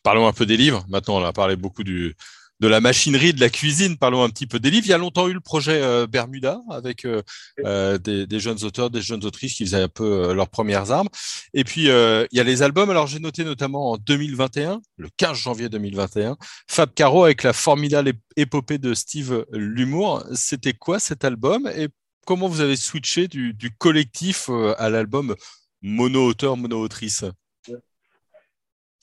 Parlons 0.03 0.27
un 0.27 0.33
peu 0.33 0.45
des 0.45 0.55
livres. 0.55 0.85
Maintenant, 0.87 1.17
on 1.17 1.25
a 1.25 1.33
parlé 1.33 1.57
beaucoup 1.57 1.83
du, 1.83 2.15
de 2.59 2.67
la 2.67 2.81
machinerie, 2.81 3.33
de 3.33 3.39
la 3.39 3.49
cuisine. 3.49 3.97
Parlons 3.97 4.23
un 4.23 4.29
petit 4.29 4.47
peu 4.47 4.59
des 4.59 4.69
livres. 4.71 4.85
Il 4.85 4.89
y 4.89 4.93
a 4.93 4.97
longtemps 4.97 5.27
eu 5.27 5.33
le 5.33 5.39
projet 5.39 5.81
euh, 5.81 6.07
Bermuda 6.07 6.59
avec 6.69 7.05
euh, 7.05 7.21
euh, 7.65 7.97
des, 7.97 8.39
jeunes 8.39 8.63
auteurs, 8.63 8.89
des 8.89 9.01
jeunes 9.01 9.25
autrices 9.25 9.55
qui 9.55 9.65
faisaient 9.65 9.83
un 9.83 9.89
peu 9.89 10.33
leurs 10.33 10.49
premières 10.49 10.91
armes. 10.91 11.09
Et 11.53 11.63
puis, 11.63 11.85
il 11.85 12.27
y 12.31 12.39
a 12.39 12.43
les 12.43 12.61
albums. 12.63 12.89
Alors, 12.89 13.07
j'ai 13.07 13.19
noté 13.19 13.43
notamment 13.43 13.91
en 13.91 13.97
2021, 13.97 14.81
le 14.97 15.09
15 15.17 15.37
janvier 15.37 15.69
2021, 15.69 16.37
Fab 16.67 16.93
Caro 16.93 17.25
avec 17.25 17.43
la 17.43 17.53
formidable 17.53 18.13
épopée 18.35 18.77
de 18.77 18.93
Steve 18.93 19.45
L'Humour. 19.51 20.23
C'était 20.33 20.73
quoi 20.73 20.99
cet 20.99 21.25
album 21.25 21.69
et 21.75 21.89
comment 22.25 22.47
vous 22.47 22.61
avez 22.61 22.75
switché 22.75 23.27
du, 23.27 23.53
du 23.53 23.71
collectif 23.71 24.49
à 24.77 24.89
l'album 24.89 25.35
mono-auteur, 25.81 26.57
mono-autrice? 26.57 27.23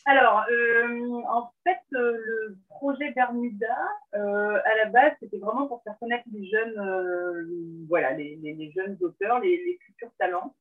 Alors, 0.07 0.45
euh, 0.51 1.23
en 1.31 1.51
fait, 1.65 1.79
le 1.95 2.57
projet 2.69 3.11
Bermuda, 3.13 3.77
euh, 4.15 4.59
à 4.65 4.77
la 4.77 4.87
base, 4.87 5.13
c'était 5.21 5.39
vraiment 5.39 5.67
pour 5.67 5.83
faire 5.83 5.99
connaître 5.99 6.25
les 6.33 6.49
jeunes, 6.49 7.87
voilà, 7.89 8.13
les, 8.13 8.37
les, 8.37 8.73
jeunes 8.73 8.97
auteurs, 9.01 9.41
les, 9.41 9.57
les 9.65 9.79
futurs 9.85 10.13
talents. 10.19 10.55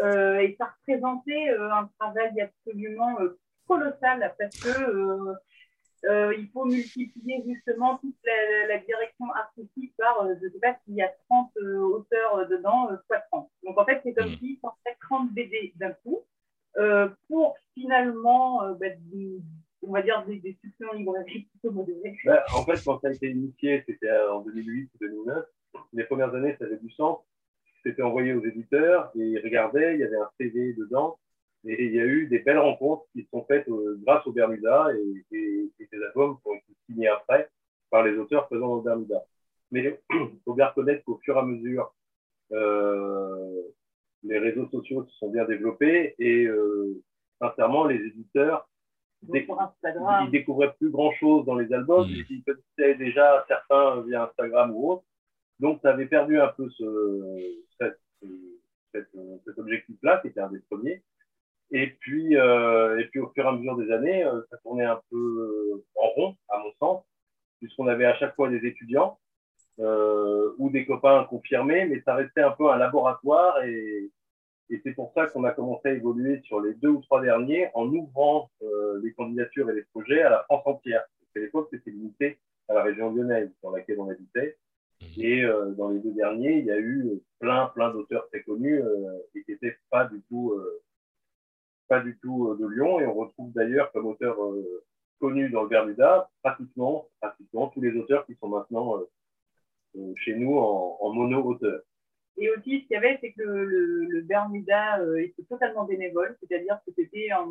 et 0.00 0.56
ça 0.58 0.72
représentait 0.78 1.50
un 1.50 1.88
travail 1.98 2.40
absolument 2.40 3.16
colossal 3.66 4.34
parce 4.38 4.56
que 4.58 5.34
il 6.36 6.48
faut 6.52 6.64
multiplier 6.64 7.44
justement 7.46 7.98
toute 7.98 8.16
la, 8.24 8.68
la 8.68 8.78
direction 8.78 9.30
artistique 9.34 9.94
par, 9.96 10.26
je 10.26 10.46
ne 10.46 10.50
sais 10.50 10.58
pas 10.60 10.76
s'il 10.84 10.94
y 10.94 11.02
a 11.02 11.12
30 11.28 11.56
auteurs 11.56 12.48
dedans, 12.48 12.88
soit 13.06 13.20
30. 13.32 13.50
Donc 13.64 13.78
en 13.78 13.84
fait, 13.84 14.00
c'est 14.04 14.14
comme 14.14 14.30
mmh. 14.30 14.38
si 14.38 14.58
sortait 14.62 14.96
30 15.00 15.32
BD 15.32 15.72
d'un 15.76 15.92
coup. 16.04 16.24
Euh, 16.78 17.08
pour 17.28 17.56
finalement, 17.74 18.62
euh, 18.62 18.74
bah, 18.74 18.86
on 19.82 19.92
va 19.92 20.02
dire, 20.02 20.24
des, 20.26 20.40
des 20.40 20.56
succès 20.60 20.84
en 20.84 20.94
librairie 20.94 21.48
plutôt 21.50 21.72
modérés 21.72 22.16
bah, 22.24 22.44
En 22.54 22.64
fait, 22.64 22.82
quand 22.84 23.00
ça 23.00 23.08
a 23.08 23.12
été 23.12 23.30
initié, 23.30 23.84
c'était 23.86 24.10
en 24.30 24.40
2008 24.40 24.90
2009. 25.00 25.44
Les 25.92 26.04
premières 26.04 26.34
années, 26.34 26.56
ça 26.58 26.64
avait 26.64 26.78
du 26.78 26.90
sens. 26.90 27.18
c'était 27.84 28.02
envoyé 28.02 28.32
aux 28.32 28.44
éditeurs 28.44 29.10
et 29.14 29.20
ils 29.20 29.38
regardaient, 29.38 29.94
il 29.94 30.00
y 30.00 30.04
avait 30.04 30.16
un 30.16 30.30
CV 30.38 30.72
dedans. 30.74 31.18
Et 31.64 31.86
il 31.86 31.94
y 31.94 32.00
a 32.00 32.04
eu 32.04 32.26
des 32.26 32.38
belles 32.38 32.58
rencontres 32.58 33.04
qui 33.12 33.24
se 33.24 33.30
sont 33.30 33.44
faites 33.44 33.68
euh, 33.68 34.00
grâce 34.04 34.26
au 34.26 34.32
Bermuda 34.32 34.88
et, 34.94 35.70
ces 35.78 36.02
albums 36.02 36.38
qui 36.40 36.48
ont 36.48 36.54
été 36.54 36.72
signés 36.86 37.08
après 37.08 37.48
par 37.90 38.04
les 38.04 38.16
auteurs 38.16 38.48
dans 38.50 38.76
le 38.76 38.82
Bermuda. 38.82 39.24
Mais 39.70 39.98
il 40.10 40.38
faut 40.44 40.54
bien 40.54 40.66
reconnaître 40.66 41.04
qu'au 41.04 41.18
fur 41.24 41.36
et 41.36 41.40
à 41.40 41.42
mesure, 41.42 41.94
euh, 42.52 43.62
les 44.22 44.38
réseaux 44.38 44.68
sociaux 44.68 45.04
se 45.04 45.16
sont 45.16 45.30
bien 45.30 45.44
développés 45.44 46.14
et 46.18 46.44
euh, 46.44 47.02
sincèrement, 47.40 47.86
les 47.86 47.96
éditeurs 47.96 48.68
ils 49.22 50.30
découvraient 50.30 50.72
plus 50.78 50.90
grand 50.90 51.12
chose 51.12 51.44
dans 51.44 51.56
les 51.56 51.72
albums, 51.72 52.08
mmh. 52.08 52.24
ils 52.30 52.44
connaissaient 52.44 52.94
déjà 52.96 53.44
certains 53.48 54.02
via 54.02 54.24
Instagram 54.24 54.72
ou 54.74 54.92
autre. 54.92 55.04
Donc, 55.60 55.80
ça 55.82 55.90
avait 55.90 56.06
perdu 56.06 56.40
un 56.40 56.48
peu 56.48 56.68
ce, 56.70 57.64
cette, 57.80 57.98
cette, 58.92 59.10
cet 59.44 59.58
objectif-là, 59.58 60.18
qui 60.18 60.28
était 60.28 60.40
un 60.40 60.50
des 60.50 60.60
premiers. 60.70 61.02
Et 61.70 61.88
puis, 62.00 62.36
euh, 62.36 62.98
et 62.98 63.04
puis, 63.06 63.20
au 63.20 63.28
fur 63.30 63.44
et 63.44 63.48
à 63.48 63.52
mesure 63.52 63.76
des 63.76 63.90
années, 63.90 64.24
euh, 64.24 64.40
ça 64.50 64.56
tournait 64.58 64.84
un 64.84 65.00
peu 65.10 65.84
en 65.96 66.08
rond, 66.08 66.36
à 66.48 66.58
mon 66.58 66.72
sens, 66.78 67.04
puisqu'on 67.60 67.88
avait 67.88 68.06
à 68.06 68.16
chaque 68.16 68.34
fois 68.36 68.48
des 68.48 68.64
étudiants 68.66 69.18
euh, 69.80 70.54
ou 70.58 70.70
des 70.70 70.86
copains 70.86 71.24
confirmés, 71.24 71.86
mais 71.86 72.00
ça 72.02 72.14
restait 72.14 72.42
un 72.42 72.52
peu 72.52 72.70
un 72.70 72.78
laboratoire 72.78 73.62
et, 73.64 74.10
et 74.70 74.80
c'est 74.84 74.92
pour 74.92 75.12
ça 75.14 75.26
qu'on 75.26 75.44
a 75.44 75.52
commencé 75.52 75.88
à 75.88 75.92
évoluer 75.92 76.40
sur 76.42 76.60
les 76.60 76.74
deux 76.74 76.88
ou 76.88 77.00
trois 77.00 77.22
derniers 77.22 77.68
en 77.74 77.86
ouvrant 77.88 78.50
euh, 78.62 79.00
les 79.02 79.12
candidatures 79.12 79.70
et 79.70 79.74
les 79.74 79.84
projets 79.84 80.22
à 80.22 80.30
la 80.30 80.42
France 80.44 80.62
entière. 80.66 81.04
À 81.34 81.40
l'époque, 81.40 81.68
c'était 81.70 81.90
limité 81.90 82.38
à 82.68 82.74
la 82.74 82.82
région 82.82 83.10
lyonnaise 83.12 83.50
dans 83.62 83.70
laquelle 83.70 84.00
on 84.00 84.10
habitait. 84.10 84.58
Mmh. 85.00 85.06
Et 85.18 85.44
euh, 85.44 85.70
dans 85.72 85.90
les 85.90 86.00
deux 86.00 86.12
derniers, 86.12 86.58
il 86.58 86.66
y 86.66 86.70
a 86.70 86.78
eu 86.78 87.20
plein, 87.38 87.66
plein 87.68 87.90
d'auteurs 87.92 88.28
très 88.28 88.42
connus 88.42 88.82
euh, 88.82 89.18
et 89.34 89.44
qui 89.44 89.52
n'étaient 89.52 89.76
pas 89.90 90.04
du 90.04 90.20
tout, 90.28 90.52
euh, 90.52 90.82
pas 91.88 92.00
du 92.00 92.18
tout 92.18 92.56
de 92.58 92.66
Lyon. 92.66 93.00
Et 93.00 93.06
on 93.06 93.14
retrouve 93.14 93.52
d'ailleurs 93.52 93.92
comme 93.92 94.06
auteurs 94.06 94.38
connus 95.20 95.50
dans 95.50 95.62
le 95.62 95.68
Bermuda 95.68 96.28
pratiquement, 96.42 97.08
pratiquement 97.20 97.68
tous 97.68 97.80
les 97.80 97.96
auteurs 97.96 98.26
qui 98.26 98.34
sont 98.36 98.48
maintenant 98.48 99.00
chez 100.16 100.34
nous 100.34 100.56
en, 100.56 100.98
en 101.00 101.12
mono-auteur. 101.12 101.82
Et 102.40 102.50
aussi, 102.50 102.82
ce 102.82 102.86
qu'il 102.86 102.92
y 102.92 102.96
avait, 102.96 103.18
c'est 103.20 103.32
que 103.32 103.42
le, 103.42 104.04
le, 104.04 104.20
Bermuda 104.22 105.00
euh, 105.00 105.16
était 105.16 105.42
totalement 105.42 105.84
bénévole, 105.84 106.36
c'est-à-dire 106.40 106.78
que 106.86 106.92
c'était 106.96 107.30
un, 107.32 107.46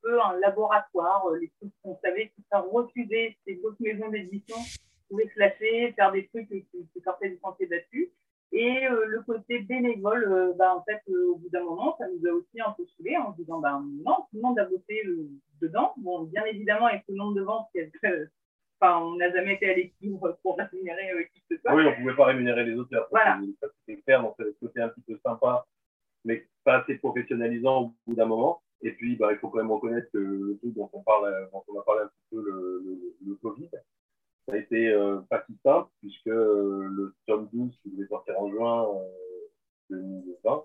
peu 0.00 0.20
un 0.22 0.38
laboratoire. 0.38 1.26
Euh, 1.26 1.38
les 1.38 1.50
trucs 1.58 1.72
qu'on 1.82 1.98
savait 2.04 2.28
qui 2.28 2.44
ça 2.50 2.60
refusait, 2.60 3.36
ces 3.44 3.56
d'autres 3.56 3.80
maisons 3.80 4.08
d'édition 4.08 4.56
pouvaient 5.08 5.28
se 5.34 5.40
lâcher, 5.40 5.92
faire 5.96 6.12
des 6.12 6.28
trucs 6.28 6.48
qui, 6.48 6.64
qui 6.70 7.00
sortaient 7.02 7.30
du 7.30 7.38
sentier 7.38 7.66
battu. 7.66 8.12
Et 8.52 8.86
euh, 8.86 9.06
le 9.06 9.22
côté 9.22 9.58
bénévole, 9.58 10.54
bah, 10.56 10.72
en 10.76 10.84
fait, 10.84 11.02
au 11.12 11.36
bout 11.36 11.48
d'un 11.50 11.64
moment, 11.64 11.96
ça 11.98 12.06
nous 12.06 12.24
a 12.28 12.32
aussi 12.32 12.60
un 12.60 12.70
peu 12.76 12.86
saoulé 12.96 13.16
en 13.16 13.32
se 13.32 13.38
disant, 13.38 13.58
bah, 13.58 13.82
non, 14.06 14.18
tout 14.30 14.36
le 14.36 14.42
monde 14.42 14.58
a 14.60 14.66
voté 14.66 15.02
dedans. 15.60 15.94
Bon, 15.96 16.22
bien 16.22 16.44
évidemment, 16.44 16.86
avec 16.86 17.02
le 17.08 17.16
nombre 17.16 17.34
de 17.34 17.42
ventes, 17.42 17.68
enfin, 18.80 19.00
on 19.00 19.16
n'a 19.16 19.30
jamais 19.32 19.54
été 19.54 19.70
à 19.70 19.74
l'équilibre 19.74 20.38
pour 20.42 20.56
rémunérer 20.56 21.12
euh, 21.12 21.22
qui 21.32 21.40
que 21.40 21.56
ce 21.56 21.60
soit. 21.60 21.74
Oui, 21.74 21.84
on 21.86 21.90
ne 21.90 21.96
pouvait 21.96 22.16
pas 22.16 22.26
rémunérer 22.26 22.64
les 22.64 22.74
auteurs. 22.74 23.06
Voilà. 23.10 23.40
C'était 23.86 24.00
clair, 24.02 24.22
donc 24.22 24.36
c'était 24.62 24.80
un 24.80 24.88
petit 24.88 25.02
peu 25.02 25.18
sympa, 25.24 25.66
mais 26.24 26.46
pas 26.64 26.78
assez 26.78 26.96
professionnalisant 26.96 27.82
au 27.82 27.94
bout 28.06 28.14
d'un 28.14 28.26
moment. 28.26 28.62
Et 28.82 28.92
puis, 28.92 29.16
bah, 29.16 29.32
il 29.32 29.38
faut 29.38 29.48
quand 29.48 29.58
même 29.58 29.72
reconnaître 29.72 30.08
que 30.12 30.18
le 30.18 30.56
truc 30.58 30.74
dont 30.74 30.88
on, 30.92 31.02
parle, 31.02 31.48
dont 31.52 31.64
on 31.66 31.80
a 31.80 31.82
parlé 31.82 32.02
un 32.02 32.06
petit 32.06 32.26
peu, 32.30 32.42
le, 32.42 32.82
le, 32.84 33.16
le 33.26 33.34
Covid, 33.36 33.68
ça 34.48 34.54
a 34.54 34.58
été 34.58 34.88
euh, 34.88 35.20
pas 35.28 35.44
si 35.46 35.56
simple, 35.62 35.90
puisque 36.00 36.26
euh, 36.28 36.88
le 36.90 37.14
tome 37.26 37.48
12 37.52 37.78
qui 37.82 37.90
devait 37.90 38.08
sortir 38.08 38.40
en 38.40 38.50
juin 38.50 38.88
euh, 38.94 39.48
2020 39.90 40.64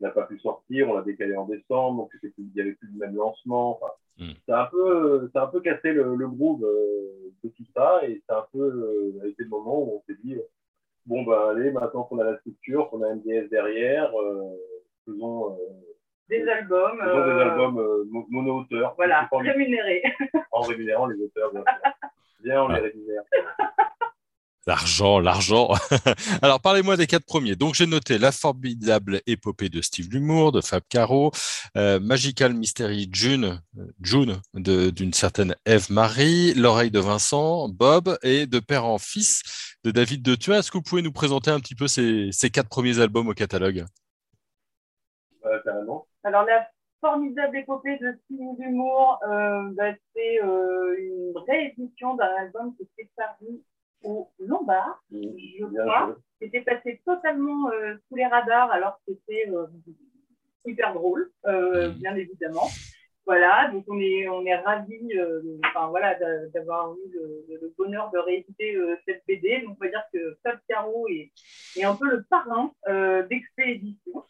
n'a 0.00 0.10
pas 0.10 0.26
pu 0.26 0.38
sortir, 0.38 0.88
on 0.88 0.94
l'a 0.94 1.02
décalé 1.02 1.36
en 1.36 1.46
décembre, 1.46 2.02
donc 2.02 2.12
il 2.22 2.50
n'y 2.54 2.60
avait 2.60 2.74
plus 2.74 2.88
le 2.88 2.98
même 2.98 3.16
lancement. 3.16 3.76
Enfin, 3.76 3.92
Ça 4.46 4.60
a 4.60 4.62
un 4.64 4.66
peu, 4.66 5.30
ça 5.32 5.42
a 5.42 5.44
un 5.44 5.48
peu 5.48 5.60
cassé 5.60 5.92
le, 5.92 6.14
le 6.14 6.28
groove 6.28 6.64
euh, 6.64 7.32
de 7.44 7.48
tout 7.50 7.64
ça, 7.74 8.00
et 8.04 8.22
c'est 8.26 8.34
un 8.34 8.46
peu 8.52 8.60
euh, 9.22 9.28
été 9.28 9.42
le 9.42 9.48
moment 9.50 9.78
où 9.82 9.96
on 9.96 10.02
s'est 10.06 10.18
dit, 10.24 10.36
bon 11.04 11.22
ben 11.24 11.50
allez, 11.50 11.70
maintenant 11.70 12.04
qu'on 12.04 12.18
a 12.18 12.24
la 12.24 12.38
structure, 12.38 12.88
qu'on 12.88 13.02
a 13.02 13.14
MDS 13.14 13.48
derrière, 13.50 14.10
faisons 15.04 15.58
des 16.28 16.48
albums. 16.48 16.98
Faisons 16.98 17.24
des 17.24 17.42
albums 17.42 18.06
mono-auteurs. 18.30 18.94
Voilà, 18.96 19.28
rémunérés. 19.32 20.02
En 20.50 20.62
rémunérant 20.62 21.06
les 21.06 21.22
auteurs, 21.22 21.52
bien 21.52 21.62
sûr. 21.62 21.92
Bien, 22.40 22.62
on 22.62 22.68
les 22.68 22.80
rémunère. 22.80 23.22
L'argent, 24.66 25.20
l'argent. 25.20 25.70
Alors, 26.42 26.60
parlez-moi 26.60 26.96
des 26.96 27.06
quatre 27.06 27.24
premiers. 27.24 27.54
Donc, 27.54 27.74
j'ai 27.74 27.86
noté 27.86 28.18
La 28.18 28.32
formidable 28.32 29.20
épopée 29.26 29.68
de 29.68 29.80
Steve 29.80 30.08
Lumour, 30.10 30.50
de 30.50 30.60
Fab 30.60 30.82
Caro, 30.88 31.30
euh, 31.76 32.00
Magical 32.00 32.52
Mystery 32.52 33.08
June, 33.12 33.60
June 34.02 34.40
d'une 34.54 35.12
certaine 35.12 35.54
Eve 35.66 35.92
Marie, 35.92 36.52
L'oreille 36.54 36.90
de 36.90 36.98
Vincent, 36.98 37.68
Bob 37.68 38.18
et 38.24 38.46
De 38.46 38.58
père 38.58 38.84
en 38.86 38.98
fils 38.98 39.42
de 39.84 39.92
David 39.92 40.22
de 40.22 40.34
Thuin. 40.34 40.58
Est-ce 40.58 40.72
que 40.72 40.78
vous 40.78 40.82
pouvez 40.82 41.02
nous 41.02 41.12
présenter 41.12 41.52
un 41.52 41.60
petit 41.60 41.76
peu 41.76 41.86
ces, 41.86 42.30
ces 42.32 42.50
quatre 42.50 42.68
premiers 42.68 42.98
albums 42.98 43.28
au 43.28 43.34
catalogue? 43.34 43.84
Euh, 45.44 45.60
Carrément. 45.64 46.08
Alors, 46.24 46.44
la 46.44 46.66
formidable 47.00 47.56
épopée 47.56 47.98
de 47.98 48.18
Steve 48.24 48.58
Lumour, 48.58 49.20
euh, 49.28 49.70
bah, 49.76 49.92
c'est 50.14 50.42
euh, 50.42 50.96
une 50.98 51.34
réédition 51.46 52.16
d'un 52.16 52.34
album 52.40 52.74
qui 52.76 52.88
s'est 52.96 53.08
paru 53.16 53.62
au 54.06 54.30
Lombard, 54.38 55.02
je 55.10 55.66
crois. 55.66 56.16
C'était 56.40 56.60
passé 56.60 57.00
totalement 57.04 57.70
euh, 57.70 57.96
sous 58.08 58.16
les 58.16 58.26
radars 58.26 58.70
alors 58.70 59.00
que 59.06 59.14
c'était 59.14 59.50
euh, 59.50 59.66
hyper 60.64 60.92
drôle, 60.94 61.30
euh, 61.46 61.90
bien 61.90 62.14
évidemment. 62.14 62.68
Voilà, 63.24 63.70
donc 63.72 63.84
on 63.88 63.98
est, 63.98 64.28
on 64.28 64.44
est 64.46 64.54
ravis 64.54 65.18
euh, 65.18 65.58
enfin, 65.66 65.88
voilà, 65.88 66.16
d'avoir 66.54 66.94
eu 66.94 67.10
le, 67.12 67.44
le, 67.60 67.74
bonheur 67.76 68.10
de 68.12 68.18
rééditer 68.18 68.78
cette 69.04 69.24
BD. 69.26 69.62
Donc 69.62 69.76
on 69.80 69.84
va 69.84 69.90
dire 69.90 70.04
que 70.12 70.38
Fab 70.44 70.58
Caro 70.68 71.08
est, 71.08 71.32
est 71.74 71.84
un 71.84 71.96
peu 71.96 72.08
le 72.08 72.22
parrain 72.30 72.72
d'Expédition. 73.28 74.24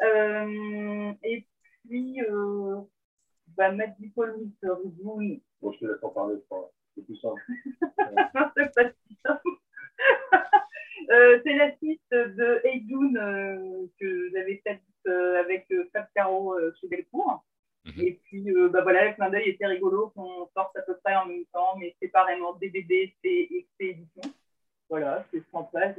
et 0.00 1.46
puis, 1.88 2.20
bah, 3.56 3.72
Mystery 3.72 4.52
Moon. 5.02 5.40
Bon, 5.60 5.72
je 5.72 5.78
te 5.80 5.86
laisse 5.86 6.04
en 6.04 6.10
parler, 6.10 6.36
c'est 6.98 7.04
plus 7.04 7.16
simple. 7.16 7.42
c'est 8.56 8.74
pas 8.74 8.90
si 9.06 9.16
simple. 9.24 9.48
Euh, 11.10 11.40
c'est 11.42 11.54
la 11.54 11.74
suite 11.76 12.02
de 12.10 12.60
Heidoun 12.64 13.16
euh, 13.16 13.86
que 13.98 14.30
j'avais 14.30 14.60
faite 14.62 14.82
euh, 15.06 15.40
avec 15.40 15.66
Fab 15.92 16.06
Caro 16.14 16.58
chez 16.80 16.88
Delcourt. 16.88 17.44
Mm 17.84 17.90
-hmm. 17.90 18.06
Et 18.06 18.20
puis, 18.24 18.44
bah 18.72 18.82
voilà, 18.82 19.08
le 19.08 19.14
clin 19.14 19.30
d'œil 19.30 19.48
était 19.48 19.66
rigolo 19.66 20.10
qu'on 20.14 20.46
sorte 20.56 20.76
à 20.76 20.82
peu 20.82 20.96
près 21.02 21.16
en 21.16 21.26
même 21.26 21.46
temps, 21.54 21.76
mais 21.78 21.96
séparément 22.02 22.52
DVD, 22.54 23.14
et 23.24 23.66
édition. 23.78 24.26
Voilà, 24.90 25.24
c'est 25.30 25.42
sympa. 25.50 25.94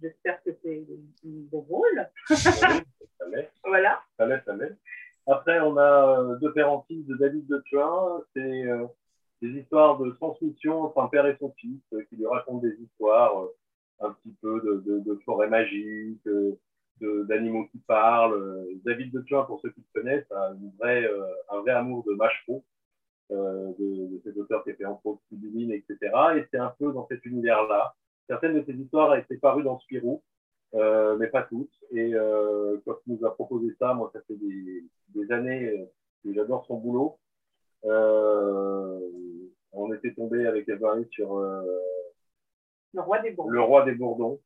J'espère 0.00 0.42
que 0.44 0.50
c'est 0.62 0.82
drôle. 1.24 1.98
ça 2.26 3.26
l'est. 3.32 3.50
Voilà. 3.64 3.92
Ça 4.16 4.26
l'est, 4.26 4.44
ça 4.44 4.54
l'est. 4.54 4.76
Après, 5.26 5.58
on 5.60 5.76
a 5.76 5.92
Deux 6.40 6.52
Pères 6.52 6.72
en 6.76 6.82
Fils 6.86 7.04
de 7.06 7.14
David 7.16 7.46
de 7.48 7.58
Tuin. 7.66 8.22
C'est 8.32 8.62
des 9.42 9.60
histoires 9.60 9.98
de 9.98 10.10
transmission 10.12 10.82
entre 10.82 10.98
un 10.98 11.08
père 11.08 11.26
et 11.26 11.36
son 11.38 11.52
fils 11.52 11.80
qui 12.08 12.16
lui 12.16 12.26
racontent 12.26 12.58
des 12.58 12.76
histoires 12.80 13.46
un 14.00 14.12
petit 14.12 14.34
peu 14.40 14.60
de, 14.84 15.20
forêt 15.24 15.48
magique, 15.48 16.26
d'animaux 17.00 17.66
qui 17.68 17.78
parlent. 17.78 18.66
David 18.84 19.12
de 19.12 19.20
Tuin, 19.22 19.42
pour 19.44 19.60
ceux 19.60 19.70
qui 19.70 19.80
le 19.80 20.00
connaissent, 20.00 20.30
a 20.30 20.52
euh, 20.52 21.26
un 21.50 21.60
vrai 21.60 21.72
amour 21.72 22.04
de 22.04 22.12
Machereau, 22.14 22.64
euh, 23.32 23.72
de, 23.78 24.06
de 24.08 24.20
ces 24.24 24.38
auteurs 24.40 24.64
qui 24.64 24.70
étaient 24.70 24.84
entre 24.84 25.06
autres 25.06 25.22
Sibyline, 25.28 25.72
etc. 25.72 25.96
Et 26.36 26.46
c'est 26.50 26.58
un 26.58 26.74
peu 26.78 26.92
dans 26.92 27.06
cet 27.06 27.24
univers-là. 27.24 27.94
Certaines 28.28 28.54
de 28.54 28.64
ces 28.64 28.72
histoires 28.72 29.14
étaient 29.16 29.36
parues 29.36 29.62
dans 29.62 29.78
Spirou, 29.80 30.22
euh, 30.74 31.16
mais 31.16 31.28
pas 31.28 31.42
toutes. 31.42 31.72
Et 31.92 32.14
euh, 32.14 32.78
quand 32.84 32.96
il 33.06 33.14
nous 33.14 33.26
a 33.26 33.34
proposé 33.34 33.74
ça, 33.78 33.94
moi, 33.94 34.10
ça 34.12 34.20
fait 34.26 34.36
des, 34.36 34.84
des 35.14 35.32
années 35.32 35.88
que 36.24 36.32
j'adore 36.34 36.66
son 36.66 36.78
boulot. 36.78 37.18
Euh, 37.84 38.98
on 39.72 39.92
était 39.92 40.12
tombé 40.12 40.46
avec 40.46 40.68
Evary 40.68 41.06
sur 41.10 41.40
le 42.92 43.00
roi 43.00 43.20
des 43.20 43.30
Bourdons. 43.30 43.50
Le 43.50 43.60
roi 43.60 43.84
des 43.84 43.94
Bourdons, 43.94 44.40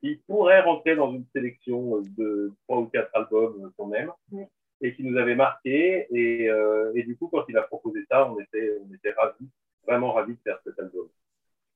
qui 0.00 0.16
pourrait 0.26 0.60
rentrer 0.60 0.96
dans 0.96 1.12
une 1.12 1.26
sélection 1.34 2.00
de 2.16 2.52
trois 2.64 2.78
ou 2.80 2.86
quatre 2.86 3.10
albums 3.14 3.72
qu'on 3.76 3.92
aime 3.92 4.12
oui. 4.32 4.44
et 4.80 4.94
qui 4.94 5.04
nous 5.04 5.18
avait 5.18 5.34
marqué. 5.34 6.06
Et, 6.10 6.48
euh, 6.48 6.92
et, 6.94 7.02
du 7.04 7.16
coup, 7.16 7.28
quand 7.28 7.44
il 7.48 7.56
a 7.56 7.62
proposé 7.62 8.04
ça, 8.10 8.30
on 8.30 8.38
était, 8.38 8.78
on 8.82 8.94
était 8.94 9.12
ravis, 9.12 9.48
vraiment 9.86 10.12
ravis 10.12 10.34
de 10.34 10.40
faire 10.42 10.60
cet 10.64 10.78
album. 10.78 11.08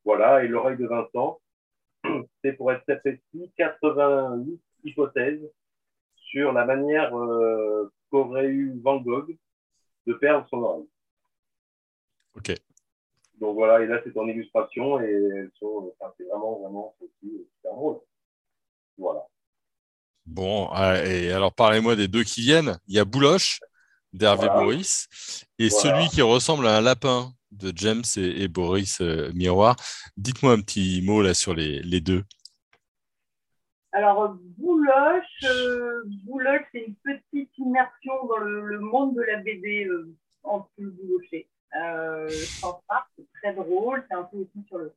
Voilà, 0.05 0.45
et 0.45 0.49
l'oreille 0.49 0.77
de 0.77 0.87
Vincent, 0.87 1.41
c'est 2.43 2.53
pour 2.53 2.73
être 2.73 2.83
très 2.85 3.01
précis, 3.01 3.53
88 3.57 4.61
hypothèses 4.85 5.51
sur 6.17 6.53
la 6.53 6.67
manière 6.67 7.17
euh, 7.17 7.91
qu'aurait 8.11 8.49
eu 8.49 8.79
Van 8.83 9.01
Gogh 9.01 9.37
de 10.07 10.15
perdre 10.15 10.47
son 10.51 10.59
oreille. 10.59 10.89
Ok. 12.37 12.55
Donc 13.41 13.55
voilà, 13.57 13.83
et 13.83 13.87
là 13.87 14.01
c'est 14.05 14.17
en 14.17 14.27
illustration 14.29 15.01
et 15.01 15.11
elles 15.11 15.51
sont, 15.59 15.93
enfin, 16.01 16.13
c'est 16.17 16.25
vraiment, 16.25 16.61
vraiment 16.61 16.95
aussi 17.01 17.47
super 17.57 17.75
drôle. 17.75 17.99
Voilà. 18.97 19.27
Bon, 20.27 20.69
ah, 20.73 21.05
et 21.05 21.33
alors 21.33 21.53
parlez-moi 21.53 21.97
des 21.97 22.09
deux 22.09 22.23
qui 22.25 22.41
viennent. 22.43 22.79
Il 22.87 22.95
y 22.95 22.99
a 22.99 23.05
Bouloche 23.05 23.61
d'Hervé 24.13 24.47
Voilà. 24.47 24.63
Boris 24.63 25.09
et 25.59 25.69
Voilà. 25.69 25.83
celui 25.83 26.09
qui 26.09 26.23
ressemble 26.23 26.67
à 26.67 26.77
un 26.77 26.81
lapin 26.81 27.33
de 27.51 27.73
James 27.77 28.05
et, 28.17 28.43
et 28.45 28.49
Boris 28.49 29.01
euh, 29.01 29.31
Miroir. 29.35 29.77
Dites-moi 30.17 30.53
un 30.53 30.61
petit 30.61 31.03
mot 31.03 31.23
là 31.23 31.35
sur 31.35 31.55
les, 31.55 31.81
les 31.83 32.01
deux. 32.01 32.25
Alors, 33.95 34.37
Bouloche, 34.59 35.45
euh, 35.45 36.03
Bouloche, 36.25 36.65
c'est 36.73 36.81
une 36.81 36.97
petite 36.97 37.57
immersion 37.59 38.27
dans 38.27 38.39
le, 38.39 38.67
le 38.67 38.81
monde 38.81 39.15
de 39.15 39.23
la 39.23 39.37
BD 39.37 39.87
euh, 39.87 40.13
en 40.43 40.63
plus 40.77 40.91
bouloché. 40.91 41.47
Euh, 41.81 42.29
sans 42.29 42.83
ça, 42.89 43.07
c'est 43.17 43.27
très 43.41 43.55
drôle. 43.55 44.05
C'est 44.11 44.17
un 44.17 44.25
peu 44.25 44.39
aussi 44.39 44.67
sur 44.67 44.79
le, 44.79 44.93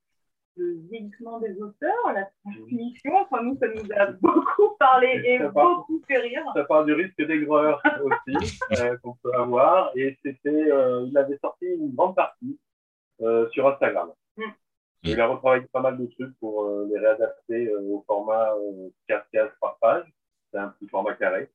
le 0.56 0.80
vieillissement 0.90 1.40
des 1.40 1.62
auteurs, 1.62 2.12
la 2.12 2.28
transmission. 2.44 3.12
Enfin, 3.18 3.44
nous, 3.44 3.56
ça 3.60 3.68
nous 3.68 3.88
a 3.96 4.06
beaucoup 4.20 4.76
parlé 4.80 5.22
et 5.26 5.40
part. 5.42 5.52
beaucoup 5.54 6.02
fait 6.08 6.18
rire. 6.18 6.44
Ça 6.56 6.64
parle 6.64 6.88
du 6.88 6.94
risque 6.94 7.24
d'aigreur 7.24 7.80
aussi 8.02 8.60
euh, 8.82 8.98
qu'on 9.04 9.14
peut 9.22 9.34
avoir. 9.36 9.92
Et 9.96 10.18
c'était, 10.26 10.72
il 11.06 11.16
avait 11.16 11.38
sorti 11.38 11.68
une 11.68 11.94
grande 11.94 12.16
partie 12.16 12.58
sur 13.52 13.68
Instagram. 13.68 14.10
Mm. 15.04 15.08
Et 15.08 15.12
Il 15.12 15.22
a 15.22 15.28
retravaillé 15.28 15.66
pas 15.72 15.82
mal 15.82 15.98
de 15.98 16.06
trucs 16.08 16.38
pour 16.40 16.64
euh, 16.66 16.88
les 16.92 17.00
réadapter 17.00 17.68
euh, 17.68 17.82
au 17.82 18.04
format 18.08 18.54
euh, 18.56 18.90
4 19.08 19.30
cases 19.32 19.52
par 19.62 19.78
page. 19.80 20.06
C'est 20.52 20.60
un 20.60 20.70
petit 20.70 20.88
format 20.88 21.14
carré. 21.16 21.50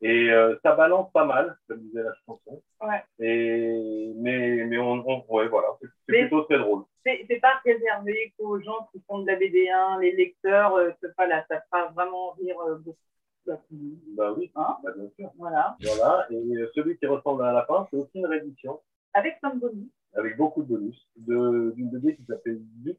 Et 0.00 0.30
euh, 0.30 0.56
ça 0.62 0.74
balance 0.74 1.10
pas 1.12 1.24
mal, 1.24 1.56
comme 1.68 1.80
disait 1.80 2.02
la 2.02 2.12
chanson. 2.26 2.62
Ouais. 2.82 3.02
Et, 3.20 4.12
mais, 4.16 4.64
mais 4.66 4.78
on, 4.78 5.02
on 5.08 5.24
ouais, 5.34 5.48
voilà, 5.48 5.68
c'est 5.80 5.88
plutôt 6.06 6.42
très 6.42 6.58
drôle. 6.58 6.84
C'est 7.04 7.40
pas 7.40 7.60
réservé 7.64 8.34
qu'aux 8.38 8.60
gens 8.60 8.88
qui 8.92 9.02
font 9.06 9.20
de 9.20 9.26
la 9.26 9.36
BD1, 9.36 10.00
les 10.00 10.12
lecteurs, 10.12 10.74
euh, 10.74 10.90
c'est 11.00 11.14
pas 11.16 11.26
là, 11.26 11.44
ça 11.48 11.60
fera 11.70 11.86
vraiment 11.92 12.32
rire 12.32 12.58
euh, 12.66 12.76
beaucoup. 12.76 12.98
Bah, 13.46 13.60
Bah 14.16 14.32
oui, 14.36 14.50
Hein 14.56 14.76
bah, 14.82 14.90
bien 14.96 15.08
sûr. 15.18 15.30
Voilà. 15.38 15.76
Voilà. 15.82 16.26
Et 16.30 16.34
euh, 16.34 16.70
celui 16.74 16.98
qui 16.98 17.06
ressemble 17.06 17.44
à 17.44 17.50
un 17.50 17.52
lapin, 17.52 17.86
c'est 17.90 17.96
aussi 17.98 18.10
une 18.18 18.26
réédition. 18.26 18.80
Avec 19.12 19.38
Tom 19.40 19.58
Bonny. 19.58 19.90
Avec 20.14 20.36
beaucoup 20.36 20.62
de 20.62 20.68
bonus, 20.68 21.08
de- 21.16 21.72
d'une 21.76 21.90
BD 21.90 22.16
qui 22.16 22.24
s'appelle 22.24 22.60
Duc. 22.84 22.98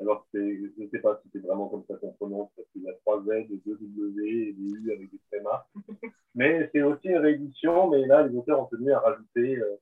Alors, 0.00 0.26
je 0.34 0.38
ne 0.40 0.88
sais 0.90 0.98
pas 0.98 1.20
si 1.22 1.30
c'est 1.32 1.38
vraiment 1.40 1.68
comme 1.68 1.84
ça 1.88 1.94
qu'on 1.96 2.12
prononce, 2.14 2.50
parce 2.56 2.68
qu'il 2.72 2.82
y 2.82 2.88
a 2.88 2.94
trois 3.04 3.22
Z, 3.22 3.46
deux 3.64 3.78
W 3.78 4.48
et 4.48 4.52
des 4.52 4.70
U 4.70 4.92
avec 4.92 5.10
des 5.10 5.20
trémas. 5.30 5.66
Mais 6.34 6.68
c'est 6.72 6.82
aussi 6.82 7.08
une 7.08 7.18
réédition, 7.18 7.90
mais 7.90 8.04
là, 8.06 8.26
les 8.26 8.36
auteurs 8.36 8.60
ont 8.60 8.66
tenu 8.66 8.92
à 8.92 8.98
rajouter 8.98 9.56
euh, 9.56 9.76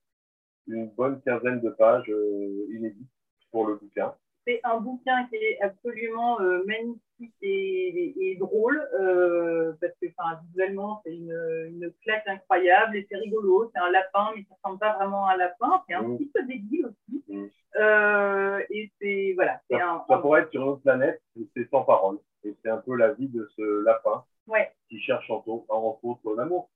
une 0.69 0.91
bonne 0.91 1.21
quinzaine 1.23 1.61
de 1.61 1.71
pages 1.71 2.11
euh, 2.11 2.67
inédites 2.75 3.09
pour 3.50 3.67
le 3.67 3.76
bouquin. 3.76 4.14
C'est 4.46 4.61
un 4.64 4.78
bouquin 4.80 5.26
qui 5.28 5.37
est 5.37 5.61
absolument 5.61 6.40
euh, 6.40 6.64
magnifique 6.66 7.34
et, 7.42 7.49
et- 7.88 8.32
et 8.32 8.37
drôle, 8.37 8.76
euh, 9.00 9.72
parce 9.80 9.92
que 10.02 10.06
visuellement, 10.49 11.00
c'est 11.04 11.14
une, 11.14 11.32
une 11.70 11.92
claque 12.02 12.26
incroyable 12.26 12.96
et 12.96 13.06
c'est 13.08 13.16
rigolo. 13.18 13.70
C'est 13.72 13.80
un 13.80 13.90
lapin, 13.90 14.30
mais 14.34 14.44
ça 14.49 14.56
ressemble 14.62 14.80
pas 14.80 14.94
vraiment 14.96 15.26
à 15.26 15.34
un 15.34 15.37
lapin. 15.37 15.82
C'est 15.88 15.94
un 15.94 16.02
Mm. 16.02 16.16
petit 16.18 16.30
peu 16.34 16.42
débile 16.42 16.87
aussi. 16.87 17.25
Mm. 17.28 17.46
Euh, 17.76 18.61
et 18.70 18.90
c'est 19.00 19.32
voilà, 19.34 19.61
c'est 19.70 19.78
Ça, 19.78 19.88
un. 19.90 20.04
ça 20.08 20.18
pourrait 20.18 20.42
être 20.42 20.50
sur 20.50 20.62
une 20.62 20.68
autre 20.68 20.82
planète, 20.82 21.22
c'est 21.56 21.68
sans 21.70 21.84
parole. 21.84 22.18
Et 22.44 22.54
c'est 22.62 22.70
un 22.70 22.78
peu 22.78 22.96
la 22.96 23.12
vie 23.12 23.28
de 23.28 23.49
ce 23.56 23.84
lapin 23.84 24.25
Ouais. 24.49 24.72
qui 24.88 24.99
cherche 25.00 25.30
entre 25.30 25.49
autres, 25.49 25.66
entre 25.72 26.04
autres 26.04 26.34
l'amour. 26.34 26.68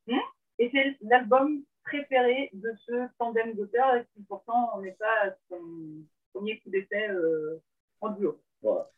Et 0.59 0.71
c'est 0.73 0.97
l'album 1.03 1.63
préféré 1.85 2.51
de 2.53 2.73
ce 2.87 3.09
tandem 3.19 3.53
d'auteurs, 3.55 3.97
et 3.97 4.05
pourtant 4.29 4.71
on 4.75 4.81
n'est 4.83 4.93
pas 4.99 5.13
à 5.25 5.31
son 5.51 5.61
premier 6.37 6.59
coup 6.61 6.71
d'essai 6.71 7.09
euh, 7.09 7.63
en 8.01 8.11
duo. 8.11 8.43
Voilà. 8.63 8.91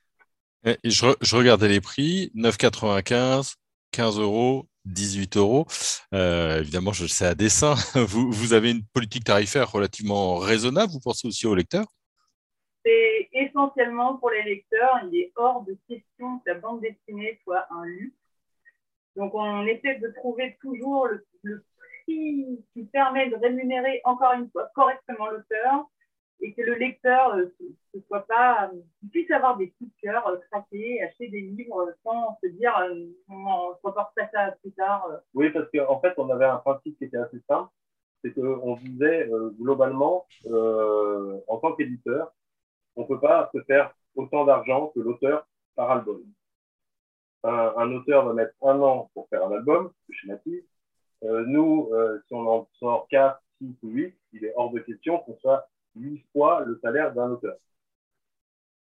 Et 0.65 0.91
je, 0.91 1.07
re- 1.07 1.17
je 1.21 1.37
regardais 1.37 1.69
les 1.69 1.81
prix, 1.81 2.33
9,95, 2.35 3.55
15 3.93 4.19
euros, 4.19 4.67
18 4.87 5.37
euros. 5.37 5.67
Euh, 6.13 6.59
évidemment, 6.59 6.93
je 6.93 7.05
le 7.05 7.09
sais 7.09 7.27
à 7.27 7.35
dessein. 7.35 7.75
Vous, 7.95 8.31
vous 8.33 8.53
avez 8.55 8.73
une 8.73 8.85
politique 8.93 9.25
tarifaire 9.25 9.71
relativement 9.71 10.37
raisonnable. 10.37 10.91
Vous 10.93 11.01
pensez 11.01 11.29
aussi 11.29 11.47
aux 11.47 11.55
lecteurs? 11.55 11.87
C'est 12.85 13.29
essentiellement 13.33 14.17
pour 14.17 14.31
les 14.31 14.43
lecteurs, 14.43 15.01
il 15.11 15.21
est 15.21 15.33
hors 15.37 15.63
de 15.63 15.77
question 15.89 16.39
que 16.39 16.51
la 16.51 16.55
bande 16.55 16.81
dessinée 16.81 17.39
soit 17.45 17.67
un 17.71 17.85
luxe. 17.85 18.17
Donc 19.17 19.35
on 19.35 19.67
essaie 19.67 19.99
de 19.99 20.09
trouver 20.17 20.57
toujours 20.61 21.07
le, 21.07 21.27
le 21.43 21.65
prix 22.05 22.65
qui 22.73 22.85
permet 22.85 23.29
de 23.31 23.37
rémunérer 23.37 24.01
encore 24.05 24.33
une 24.33 24.49
fois 24.51 24.71
correctement 24.75 25.29
l'auteur 25.29 25.87
et 26.41 26.53
que 26.55 26.63
le 26.63 26.75
lecteur 26.75 27.35
euh, 27.35 27.47
ce 27.95 28.01
soit 28.07 28.27
pas, 28.27 28.71
euh, 28.73 28.79
puisse 29.11 29.31
avoir 29.31 29.57
des 29.57 29.71
coups 29.71 29.91
de 29.91 30.01
cœur, 30.03 30.27
euh, 30.29 30.37
craquer, 30.51 31.03
acheter 31.03 31.29
des 31.29 31.41
livres 31.41 31.81
euh, 31.81 31.93
sans 32.05 32.39
se 32.43 32.49
dire 32.49 32.77
euh, 32.79 33.07
on 33.29 33.69
reportera 33.83 34.31
ça 34.33 34.53
plus 34.63 34.73
tard. 34.73 35.07
euh. 35.11 35.17
Oui, 35.35 35.51
parce 35.51 35.69
qu'en 35.71 36.01
fait, 36.01 36.15
on 36.17 36.31
avait 36.31 36.45
un 36.45 36.59
principe 36.59 36.97
qui 36.99 37.05
était 37.05 37.17
assez 37.17 37.41
simple, 37.49 37.71
c'est 38.23 38.33
qu'on 38.33 38.77
disait 38.77 39.29
euh, 39.31 39.51
globalement, 39.59 40.27
euh, 40.47 41.39
en 41.49 41.59
tant 41.59 41.73
qu'éditeur, 41.75 42.33
on 42.97 43.03
ne 43.03 43.07
peut 43.07 43.21
pas 43.21 43.51
se 43.55 43.63
faire 43.63 43.95
autant 44.17 44.45
d'argent 44.45 44.93
que 44.95 45.01
l'auteur 45.01 45.47
par 45.77 45.91
album. 45.91 46.23
Un, 47.45 47.93
auteur 47.93 48.27
va 48.27 48.33
mettre 48.33 48.53
un 48.63 48.81
an 48.81 49.11
pour 49.15 49.29
faire 49.29 49.47
un 49.47 49.53
album, 49.53 49.93
je 50.09 50.15
schématise. 50.17 50.65
Euh, 51.23 51.45
nous, 51.47 51.89
euh, 51.93 52.21
si 52.27 52.35
on 52.35 52.47
en 52.49 52.69
sort 52.75 53.07
4, 53.11 53.41
6 53.61 53.77
ou 53.85 53.89
8, 53.91 54.15
il 54.33 54.45
est 54.45 54.53
hors 54.57 54.73
de 54.73 54.81
question 54.81 55.19
qu'on 55.21 55.37
soit 55.39 55.69
8 55.97 56.25
fois 56.33 56.65
le 56.65 56.79
salaire 56.83 57.13
d'un 57.15 57.31
auteur. 57.31 57.57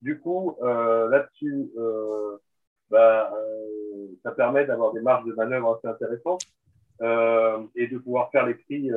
Du 0.01 0.19
coup, 0.19 0.55
euh, 0.63 1.09
là-dessus, 1.09 1.71
euh, 1.77 2.37
bah, 2.89 3.31
euh, 3.35 4.07
ça 4.23 4.31
permet 4.31 4.65
d'avoir 4.65 4.93
des 4.93 5.01
marges 5.01 5.25
de 5.25 5.33
manœuvre 5.33 5.75
assez 5.77 5.87
intéressantes 5.87 6.43
et 7.75 7.87
de 7.87 7.97
pouvoir 7.97 8.29
faire 8.31 8.45
les 8.45 8.53
prix, 8.53 8.89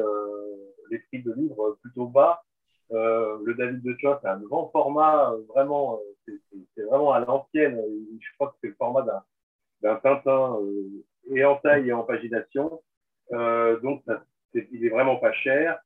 les 0.90 0.98
prix 0.98 1.22
de 1.22 1.32
livres 1.32 1.78
plutôt 1.82 2.06
bas. 2.06 2.42
Le 2.90 3.54
David 3.54 3.82
de 3.82 3.96
Choix, 3.98 4.18
c'est 4.22 4.28
un 4.28 4.38
grand 4.40 4.68
format, 4.70 5.32
vraiment, 5.48 5.98
c'est- 6.26 6.82
vraiment 6.82 7.12
à 7.12 7.20
l'ancienne. 7.20 7.80
Je 8.20 8.28
crois 8.34 8.48
que 8.48 8.56
c'est 8.60 8.68
le 8.68 8.74
format 8.74 9.06
d'un 9.82 9.96
Tintin 9.96 10.58
et 11.30 11.44
en 11.44 11.56
taille 11.56 11.88
et 11.88 11.92
en 11.94 12.02
pagination. 12.04 12.82
Donc, 13.32 14.02
il 14.54 14.84
est 14.86 14.90
vraiment 14.90 15.16
pas 15.16 15.32
cher. 15.32 15.80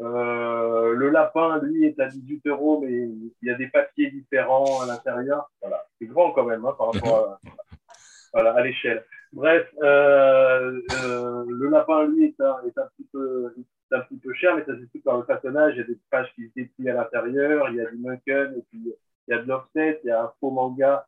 Euh, 0.00 0.92
le 0.94 1.08
lapin, 1.10 1.58
lui, 1.62 1.84
est 1.86 1.98
à 2.00 2.06
18 2.08 2.46
euros, 2.46 2.80
mais 2.80 2.92
il 2.92 3.32
y 3.42 3.50
a 3.50 3.54
des 3.54 3.68
papiers 3.68 4.10
différents 4.10 4.80
à 4.82 4.86
l'intérieur. 4.86 5.50
Voilà, 5.60 5.86
c'est 5.98 6.06
grand 6.06 6.32
quand 6.32 6.44
même 6.44 6.64
hein, 6.64 6.74
par 6.76 6.92
rapport 6.92 7.16
à, 7.18 7.40
voilà, 8.32 8.52
à 8.54 8.62
l'échelle. 8.62 9.04
Bref, 9.32 9.68
euh, 9.82 10.80
euh, 11.04 11.44
le 11.48 11.68
lapin, 11.68 12.06
lui, 12.06 12.24
est 12.26 12.40
un, 12.40 12.56
est 12.66 12.76
un 12.78 12.88
petit 12.96 13.08
peu, 13.12 13.54
est 13.90 13.94
un 13.94 14.00
petit 14.00 14.16
peu 14.18 14.32
cher, 14.34 14.56
mais 14.56 14.64
ça 14.64 14.76
s'explique 14.76 15.04
par 15.04 15.18
le 15.18 15.24
façonnage. 15.24 15.74
Il 15.74 15.78
y 15.78 15.82
a 15.82 15.86
des 15.86 15.98
pages 16.10 16.32
qui 16.34 16.44
étaient 16.44 16.64
pliées 16.76 16.90
à 16.90 16.94
l'intérieur, 16.94 17.68
il 17.70 17.76
y 17.76 17.80
a 17.80 17.90
du 17.90 17.96
Munken, 17.98 18.54
et 18.56 18.62
puis 18.70 18.80
il 19.28 19.30
y 19.30 19.32
a 19.32 19.38
de 19.42 19.48
l'offset, 19.48 20.00
il 20.04 20.08
y 20.08 20.10
a 20.10 20.24
un 20.24 20.32
faux 20.40 20.50
manga 20.50 21.06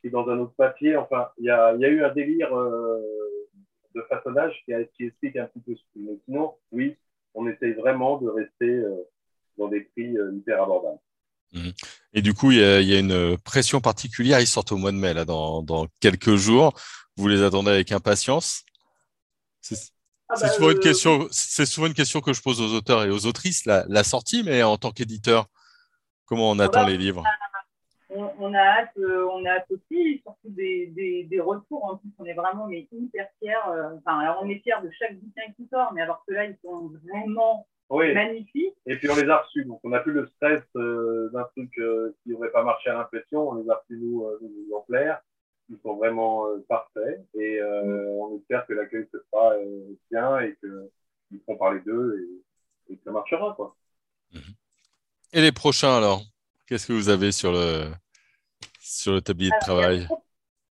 qui 0.00 0.06
est 0.08 0.10
dans 0.10 0.28
un 0.28 0.38
autre 0.38 0.54
papier. 0.56 0.96
Enfin, 0.96 1.28
il 1.38 1.44
y 1.46 1.50
a, 1.50 1.74
il 1.74 1.80
y 1.80 1.84
a 1.84 1.88
eu 1.88 2.02
un 2.04 2.12
délire 2.12 2.56
euh, 2.56 3.00
de 3.94 4.02
façonnage 4.02 4.60
qui, 4.64 4.72
a- 4.74 4.84
qui 4.84 5.06
explique 5.06 5.36
un 5.36 5.46
petit 5.46 5.60
peu 5.60 5.74
ce 5.74 5.82
que. 5.82 5.98
Mais 6.00 6.18
sinon, 6.24 6.54
oui, 6.72 6.96
on 7.38 7.48
essaye 7.48 7.72
vraiment 7.74 8.18
de 8.18 8.28
rester 8.28 8.68
euh, 8.68 9.08
dans 9.56 9.68
des 9.68 9.80
prix 9.80 10.16
euh, 10.18 10.34
hyper 10.36 10.62
abordables. 10.62 10.98
Et 12.12 12.20
du 12.20 12.34
coup, 12.34 12.50
il 12.50 12.58
y, 12.58 12.62
a, 12.62 12.80
il 12.80 12.88
y 12.88 12.94
a 12.94 12.98
une 12.98 13.38
pression 13.38 13.80
particulière. 13.80 14.40
Ils 14.40 14.46
sortent 14.46 14.72
au 14.72 14.76
mois 14.76 14.92
de 14.92 14.98
mai, 14.98 15.14
là, 15.14 15.24
dans, 15.24 15.62
dans 15.62 15.86
quelques 16.00 16.34
jours. 16.34 16.78
Vous 17.16 17.26
les 17.28 17.42
attendez 17.42 17.70
avec 17.70 17.90
impatience 17.90 18.64
C'est 19.62 19.76
Ah 20.28 20.34
bah, 20.38 20.48
souvent, 20.50 20.70
une 20.70 20.76
euh, 20.76 20.80
question, 20.80 21.26
c'est 21.30 21.64
souvent 21.64 21.86
une 21.86 21.94
question 21.94 22.20
que 22.20 22.34
je 22.34 22.42
pose 22.42 22.60
aux 22.60 22.74
auteurs 22.74 23.04
et 23.04 23.10
aux 23.10 23.24
autrices, 23.24 23.64
la, 23.64 23.86
la 23.88 24.04
sortie, 24.04 24.42
mais 24.42 24.62
en 24.62 24.76
tant 24.76 24.90
qu'éditeur, 24.90 25.46
comment 26.26 26.50
on 26.50 26.58
attend 26.58 26.82
bah, 26.82 26.90
les 26.90 26.98
livres? 26.98 27.24
On, 28.38 28.54
a 28.54 28.58
hâte, 28.58 28.90
euh, 28.98 29.26
on 29.32 29.44
a 29.44 29.50
hâte 29.50 29.66
aussi, 29.70 30.20
surtout 30.22 30.48
des, 30.50 30.86
des, 30.88 31.24
des 31.24 31.40
retours. 31.40 31.84
En 31.84 31.96
plus, 31.96 32.10
on 32.18 32.24
est 32.24 32.34
vraiment 32.34 32.66
mais 32.66 32.86
hyper 32.92 33.28
fiers. 33.38 33.54
euh, 33.68 33.96
Enfin, 33.98 34.18
alors 34.20 34.40
on 34.42 34.48
est 34.48 34.60
fiers 34.60 34.80
de 34.82 34.90
chaque 34.98 35.16
bouquin 35.18 35.52
qui 35.56 35.66
sort, 35.72 35.92
mais 35.92 36.02
alors 36.02 36.24
que 36.26 36.34
là, 36.34 36.44
ils 36.46 36.56
sont 36.64 36.90
vraiment 37.04 37.66
Oui, 37.90 38.12
magnifiques. 38.14 38.74
et 38.86 38.96
puis 38.96 39.08
on 39.10 39.16
les 39.16 39.28
a 39.28 39.38
reçus, 39.38 39.64
donc 39.64 39.80
on 39.84 39.90
n'a 39.90 40.00
plus 40.00 40.12
le 40.12 40.26
stress 40.36 40.62
euh, 40.76 41.30
d'un 41.32 41.44
truc 41.56 41.70
euh, 41.78 42.14
qui 42.22 42.30
n'aurait 42.30 42.50
pas 42.50 42.62
marché 42.64 42.90
à 42.90 42.94
l'impression. 42.94 43.48
On 43.50 43.54
les 43.54 43.68
a 43.70 43.74
reçus, 43.76 43.98
nous, 43.98 44.24
euh, 44.26 44.38
nos 44.42 44.62
exemplaires. 44.64 45.20
Ils 45.70 45.78
sont 45.82 45.96
vraiment 45.96 46.46
euh, 46.46 46.64
parfaits 46.68 47.20
et 47.34 47.60
euh, 47.60 48.06
on 48.18 48.36
espère 48.38 48.66
que 48.66 48.72
l'accueil 48.72 49.06
se 49.12 49.18
fera 49.30 49.52
euh, 49.52 49.80
bien 50.10 50.40
et 50.40 50.56
qu'ils 50.60 51.40
feront 51.40 51.58
parler 51.58 51.80
d'eux 51.80 52.18
et, 52.88 52.92
et 52.92 52.96
que 52.96 53.04
ça 53.04 53.10
marchera. 53.10 53.52
Quoi. 53.54 53.76
Et 55.34 55.40
les 55.42 55.52
prochains, 55.52 55.96
alors? 55.98 56.22
Qu'est-ce 56.66 56.86
que 56.86 56.92
vous 56.94 57.08
avez 57.10 57.32
sur 57.32 57.52
le, 57.52 57.84
sur 58.88 59.12
le 59.12 59.20
tablier 59.20 59.50
de 59.50 59.60
travail 59.60 60.08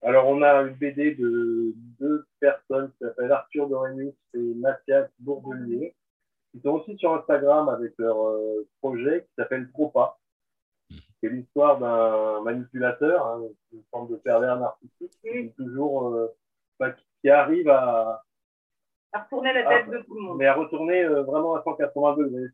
Alors, 0.01 0.27
on 0.27 0.41
a 0.41 0.61
une 0.61 0.73
BD 0.73 1.15
de 1.15 1.73
deux 1.99 2.25
personnes 2.39 2.91
qui 2.91 2.97
s'appellent 2.99 3.31
Arthur 3.31 3.67
Dorémus 3.67 4.13
et 4.33 4.53
Mathias 4.55 5.09
Bourbelier, 5.19 5.95
qui 6.51 6.61
sont 6.61 6.69
aussi 6.69 6.97
sur 6.97 7.13
Instagram 7.13 7.69
avec 7.69 7.93
leur 7.97 8.17
euh, 8.27 8.67
projet 8.81 9.25
qui 9.27 9.33
s'appelle 9.37 9.69
Tropa. 9.71 10.17
C'est 11.21 11.29
l'histoire 11.29 11.77
d'un 11.79 12.41
manipulateur, 12.41 13.27
hein, 13.27 13.41
une 13.73 13.83
forme 13.91 14.09
de 14.09 14.15
pervers 14.15 14.57
narcissique, 14.57 15.11
qui 15.21 15.43
dit 15.43 15.53
toujours 15.53 16.15
euh, 16.15 16.27
qui 17.21 17.29
arrive 17.29 17.69
à, 17.69 18.23
à 19.11 19.23
retourner 19.23 19.53
la 19.53 19.63
tête 19.65 19.89
de 19.89 19.97
tout 19.97 20.15
le 20.15 20.21
monde. 20.21 20.37
Mais 20.37 20.47
à 20.47 20.53
retourner 20.53 21.03
euh, 21.03 21.23
vraiment 21.23 21.55
à 21.55 21.63
180 21.63 22.15
degrés. 22.15 22.47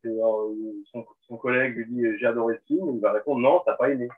son, 0.92 1.06
son, 1.22 1.38
collègue 1.38 1.76
lui 1.76 1.86
dit 1.86 2.18
j'ai 2.18 2.26
adoré 2.26 2.58
ce 2.58 2.74
film, 2.74 2.96
il 2.96 3.00
va 3.00 3.12
répondre 3.12 3.40
non, 3.40 3.62
t'as 3.64 3.76
pas 3.76 3.92
aimé. 3.92 4.10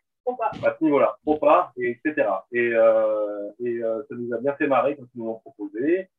À 0.63 0.75
ce 0.77 0.83
niveau-là, 0.83 1.17
trop 1.21 1.37
pas, 1.37 1.71
et 1.77 1.91
etc. 1.91 2.27
Et, 2.51 2.71
euh, 2.73 3.49
et 3.59 3.81
euh, 3.83 4.03
ça 4.09 4.15
nous 4.15 4.33
a 4.33 4.37
bien 4.39 4.53
fait 4.55 4.67
marrer 4.67 4.95
quand 4.95 5.05
ils 5.15 5.19
nous 5.19 5.27
l'ont 5.27 5.39
proposé. 5.39 6.09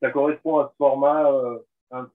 Ça 0.00 0.10
correspond 0.10 0.58
à 0.58 0.68
ce 0.70 0.76
format. 0.76 1.30
Euh, 1.30 1.58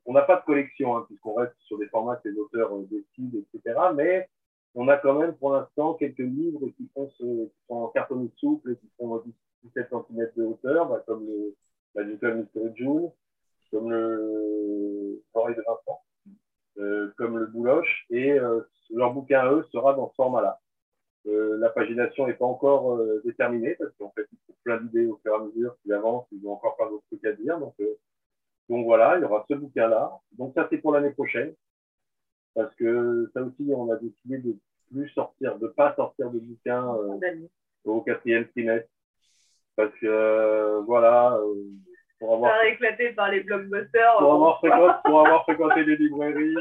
on 0.05 0.13
n'a 0.13 0.21
pas 0.21 0.37
de 0.37 0.45
collection, 0.45 0.97
hein, 0.97 1.05
puisqu'on 1.07 1.35
reste 1.35 1.55
sur 1.59 1.77
des 1.77 1.87
formats 1.87 2.15
que 2.17 2.29
les 2.29 2.37
auteurs 2.37 2.71
décident, 2.89 3.39
etc. 3.53 3.79
Mais 3.95 4.27
on 4.75 4.87
a 4.87 4.97
quand 4.97 5.13
même 5.13 5.33
pour 5.35 5.53
l'instant 5.53 5.93
quelques 5.95 6.19
livres 6.19 6.67
qui, 6.77 6.89
sont 6.95 7.49
en 7.69 7.87
cartonné 7.87 8.29
souple 8.37 8.71
et 8.71 8.75
qui 8.77 8.89
font 8.97 9.21
17 9.63 9.89
cm 9.89 10.29
de 10.35 10.43
hauteur, 10.43 10.87
bah, 10.87 11.03
comme 11.05 11.25
le 11.25 11.55
Magical 11.95 12.37
Mystery 12.37 12.75
June, 12.75 13.11
comme 13.71 13.91
le 13.91 15.21
Forêt 15.31 15.53
de 15.53 15.63
Vincent, 15.67 16.01
euh, 16.77 17.13
comme 17.17 17.37
le 17.37 17.47
Bouloche, 17.47 18.05
et 18.09 18.31
euh, 18.31 18.61
leur 18.91 19.13
bouquin, 19.13 19.51
eux, 19.51 19.65
sera 19.71 19.93
dans 19.93 20.09
ce 20.09 20.15
format-là. 20.15 20.59
Euh, 21.33 21.57
la 21.57 21.69
pagination 21.69 22.27
n'est 22.27 22.33
pas 22.33 22.45
encore 22.45 22.95
euh, 22.95 23.21
déterminée, 23.25 23.75
parce 23.75 23.91
qu'en 23.97 24.11
fait, 24.11 24.27
ils 24.31 24.37
font 24.45 24.55
plein 24.63 24.77
d'idées 24.77 25.07
au 25.07 25.19
fur 25.23 25.33
et 25.33 25.35
à 25.35 25.39
mesure 25.39 25.75
qu'ils 25.81 25.93
avancent, 25.93 26.27
ils 26.31 26.45
ont 26.47 26.53
encore 26.53 26.75
plein 26.77 26.89
d'autres 26.89 27.05
trucs 27.07 27.25
à 27.25 27.33
dire. 27.33 27.59
Donc, 27.59 27.73
euh, 27.79 27.97
donc 28.69 28.85
voilà, 28.85 29.17
il 29.17 29.21
y 29.21 29.25
aura 29.25 29.45
ce 29.49 29.55
bouquin-là. 29.55 30.11
Donc 30.37 30.53
ça, 30.53 30.67
c'est 30.69 30.77
pour 30.77 30.91
l'année 30.91 31.11
prochaine. 31.11 31.53
Parce 32.55 32.73
que 32.75 33.29
ça 33.33 33.41
aussi, 33.41 33.71
on 33.75 33.91
a 33.91 33.95
décidé 33.95 34.37
de 34.37 34.55
plus 34.91 35.09
sortir, 35.09 35.57
de 35.57 35.67
pas 35.67 35.95
sortir 35.95 36.29
de 36.29 36.39
bouquins 36.39 36.95
au 37.83 38.01
quatrième 38.01 38.47
trimestre. 38.49 38.89
Parce 39.75 39.93
que, 39.95 40.79
voilà, 40.85 41.39
pour 42.19 42.35
avoir 42.35 42.63
éclaté 42.65 43.11
par 43.13 43.31
les 43.31 43.41
blockbusters. 43.41 44.17
Pour 44.19 44.33
avoir, 44.33 44.59
fréquenté, 44.59 44.93
pour 45.03 45.19
avoir 45.19 45.43
fréquenté 45.43 45.83
les 45.83 45.95
librairies, 45.95 46.55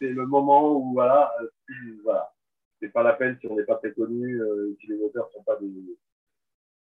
c'est 0.00 0.10
le 0.10 0.26
moment 0.26 0.76
où 0.76 0.92
voilà, 0.92 1.34
voilà, 2.04 2.32
c'est 2.82 2.88
pas 2.88 3.04
la 3.04 3.12
peine 3.12 3.38
si 3.40 3.46
on 3.46 3.54
n'est 3.54 3.64
pas 3.64 3.76
très 3.76 3.92
connu, 3.92 4.40
euh, 4.40 4.76
si 4.80 4.88
les 4.88 5.00
auteurs 5.00 5.30
sont 5.30 5.42
pas 5.44 5.56
des, 5.60 5.70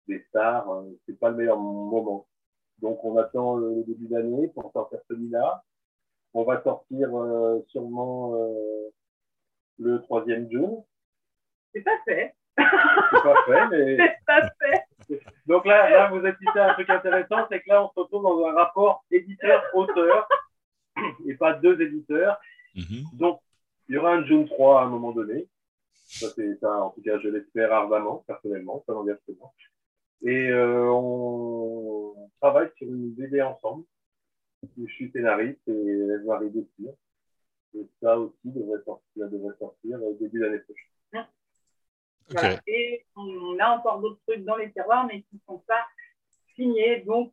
des 0.07 0.25
stars, 0.29 0.71
euh, 0.71 0.85
c'est 1.05 1.19
pas 1.19 1.31
le 1.31 1.37
meilleur 1.37 1.59
moment. 1.59 2.29
Donc 2.81 3.05
on 3.05 3.19
attend 3.19 3.57
le 3.57 3.83
début 3.83 4.07
d'année 4.07 4.47
pour 4.49 4.71
sortir 4.73 5.01
celui-là. 5.09 5.65
On 6.35 6.45
va 6.45 6.63
sortir 6.63 7.17
euh, 7.17 7.61
sûrement 7.69 8.33
le 9.79 10.01
troisième 10.03 10.49
jour. 10.53 10.87
C'est 11.75 11.81
pas 11.81 11.99
fait. 12.05 12.35
C'est 12.57 13.23
pas 13.23 13.43
fait, 13.47 13.69
mais. 13.71 13.97
C'est 13.97 14.25
pas 14.25 14.43
fait. 14.61 15.23
Donc 15.47 15.65
là, 15.65 15.89
là, 15.91 16.11
vous 16.11 16.25
êtes 16.25 16.37
cité 16.39 16.61
un 16.61 16.75
truc 16.75 16.91
intéressant, 16.91 17.47
c'est 17.51 17.61
que 17.61 17.69
là, 17.71 17.83
on 17.83 17.89
se 17.89 17.99
retrouve 17.99 18.23
dans 18.23 18.45
un 18.47 18.53
rapport 18.53 19.05
éditeur-auteur 19.11 20.29
et 21.27 21.35
pas 21.35 21.55
deux 21.55 21.81
éditeurs. 21.81 22.39
Mhm. 22.75 23.05
Donc, 23.15 23.41
il 23.89 23.95
y 23.95 23.99
aura 23.99 24.13
un 24.13 24.25
June 24.27 24.47
3 24.47 24.83
à 24.83 24.85
un 24.85 24.89
moment 24.89 25.13
donné. 25.13 25.49
Ça, 26.09 26.27
c'est 26.35 26.59
ça, 26.59 26.85
en 26.85 26.91
tout 26.91 27.03
cas, 27.03 27.19
je 27.19 27.29
l'espère 27.29 27.73
ardemment, 27.73 28.25
personnellement, 28.27 28.83
ça 28.87 28.95
m'engage 28.95 29.19
souvent. 29.27 29.53
Et 30.23 30.49
euh, 30.49 30.91
on 30.91 32.31
travaille 32.41 32.71
sur 32.77 32.89
une 32.89 33.13
BD 33.13 33.43
ensemble. 33.43 33.85
Je 34.77 34.87
suis 34.87 35.11
scénariste 35.13 35.61
et 35.69 35.71
elle 35.71 36.25
va 36.25 36.37
arriver 36.37 36.67
Et 37.75 37.87
ça 38.03 38.19
aussi 38.19 38.35
devrait 38.45 38.83
sortir, 38.85 39.29
devrait 39.29 39.57
sortir 39.59 40.03
au 40.03 40.15
début 40.15 40.41
de 40.41 40.45
l'année 40.45 40.59
prochaine. 40.61 41.27
Et 42.67 43.07
on 43.15 43.59
a 43.59 43.77
encore 43.77 44.01
d'autres 44.01 44.21
trucs 44.27 44.45
dans 44.45 44.57
les 44.57 44.73
tiroirs, 44.73 45.07
mais 45.07 45.23
qui 45.23 45.37
ne 45.37 45.41
sont 45.47 45.59
pas 45.61 45.87
signés. 46.57 47.03
Donc, 47.03 47.33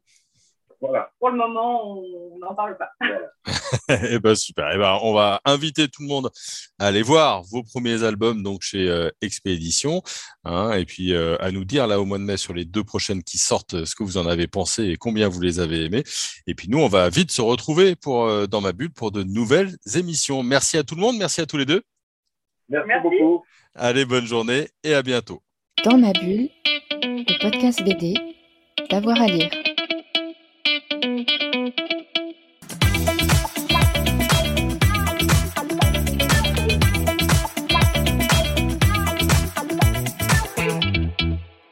voilà. 0.81 1.09
pour 1.19 1.29
le 1.29 1.37
moment, 1.37 1.99
on 1.99 2.39
n'en 2.39 2.55
parle 2.55 2.77
pas. 2.77 2.89
eh 4.11 4.19
ben 4.19 4.35
super. 4.35 4.71
Eh 4.73 4.77
ben, 4.77 4.97
on 5.01 5.13
va 5.13 5.41
inviter 5.45 5.87
tout 5.87 6.01
le 6.01 6.07
monde 6.07 6.29
à 6.79 6.87
aller 6.87 7.01
voir 7.01 7.43
vos 7.43 7.63
premiers 7.63 8.03
albums 8.03 8.43
donc 8.43 8.61
chez 8.61 8.89
euh, 8.89 9.09
Expédition, 9.21 10.01
hein, 10.43 10.73
et 10.73 10.85
puis 10.85 11.13
euh, 11.13 11.37
à 11.39 11.51
nous 11.51 11.65
dire 11.65 11.87
là 11.87 11.99
au 11.99 12.05
mois 12.05 12.17
de 12.17 12.23
mai 12.23 12.37
sur 12.37 12.53
les 12.53 12.65
deux 12.65 12.83
prochaines 12.83 13.23
qui 13.23 13.37
sortent 13.37 13.85
ce 13.85 13.95
que 13.95 14.03
vous 14.03 14.17
en 14.17 14.27
avez 14.27 14.47
pensé 14.47 14.83
et 14.85 14.97
combien 14.97 15.27
vous 15.27 15.41
les 15.41 15.59
avez 15.59 15.85
aimés. 15.85 16.03
Et 16.47 16.55
puis 16.55 16.69
nous, 16.69 16.79
on 16.79 16.87
va 16.87 17.09
vite 17.09 17.31
se 17.31 17.41
retrouver 17.41 17.95
pour 17.95 18.25
euh, 18.25 18.47
dans 18.47 18.61
ma 18.61 18.71
bulle 18.71 18.91
pour 18.93 19.11
de 19.11 19.23
nouvelles 19.23 19.75
émissions. 19.95 20.43
Merci 20.43 20.77
à 20.77 20.83
tout 20.83 20.95
le 20.95 21.01
monde, 21.01 21.17
merci 21.17 21.41
à 21.41 21.45
tous 21.45 21.57
les 21.57 21.65
deux. 21.65 21.83
Merci. 22.69 22.91
beaucoup. 23.03 23.43
Allez, 23.75 24.05
bonne 24.05 24.25
journée 24.25 24.69
et 24.83 24.93
à 24.93 25.03
bientôt. 25.03 25.41
Dans 25.83 25.97
ma 25.97 26.13
bulle, 26.13 26.49
le 26.91 27.41
podcast 27.41 27.83
BD, 27.83 28.15
d'avoir 28.89 29.21
à 29.21 29.27
lire. 29.27 29.51
thank 31.01 31.29
you. 31.29 31.44